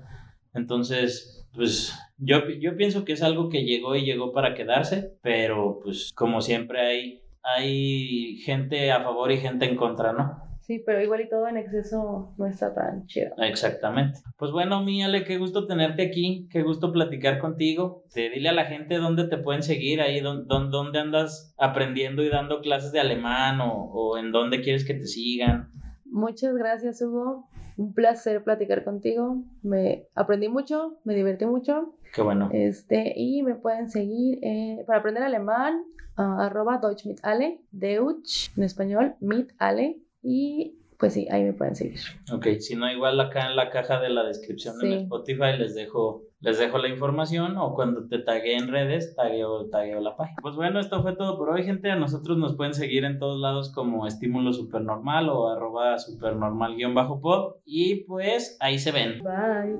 [0.54, 5.80] Entonces, pues yo, yo pienso que es algo que llegó y llegó para quedarse, pero
[5.84, 10.49] pues como siempre hay, hay gente a favor y gente en contra, ¿no?
[10.70, 13.32] Sí, pero igual y todo en exceso no está tan chido.
[13.40, 14.20] Exactamente.
[14.38, 18.04] Pues bueno, mi Ale, qué gusto tenerte aquí, qué gusto platicar contigo.
[18.14, 22.30] Te dile a la gente dónde te pueden seguir, ahí dónde, dónde andas aprendiendo y
[22.30, 25.72] dando clases de alemán o, o en dónde quieres que te sigan.
[26.06, 27.50] Muchas gracias, Hugo.
[27.76, 29.42] Un placer platicar contigo.
[29.64, 31.96] Me aprendí mucho, me divertí mucho.
[32.14, 32.52] Qué bueno.
[32.54, 35.82] Este, y me pueden seguir eh, para aprender alemán,
[36.16, 39.98] ah, arroba Deutsch mit Ale, Deutsch en español, mit Ale.
[40.22, 42.00] Y pues sí, ahí me pueden seguir.
[42.34, 44.88] Ok, si no, igual acá en la caja de la descripción Sí.
[44.88, 49.70] en Spotify les dejo, les dejo la información o cuando te tagué en redes, tagueo,
[49.70, 50.36] tagueo la página.
[50.42, 51.90] Pues bueno, esto fue todo por hoy, gente.
[51.90, 57.56] A nosotros nos pueden seguir en todos lados como estímulo supernormal o arroba supernormal-pod.
[57.66, 59.20] Y pues ahí se ven.
[59.24, 59.78] Bye.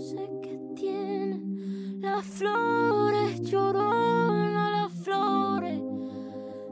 [0.00, 5.80] Sé que tienen las flores llorona, las flores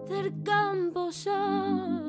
[0.08, 2.03] del campo santo.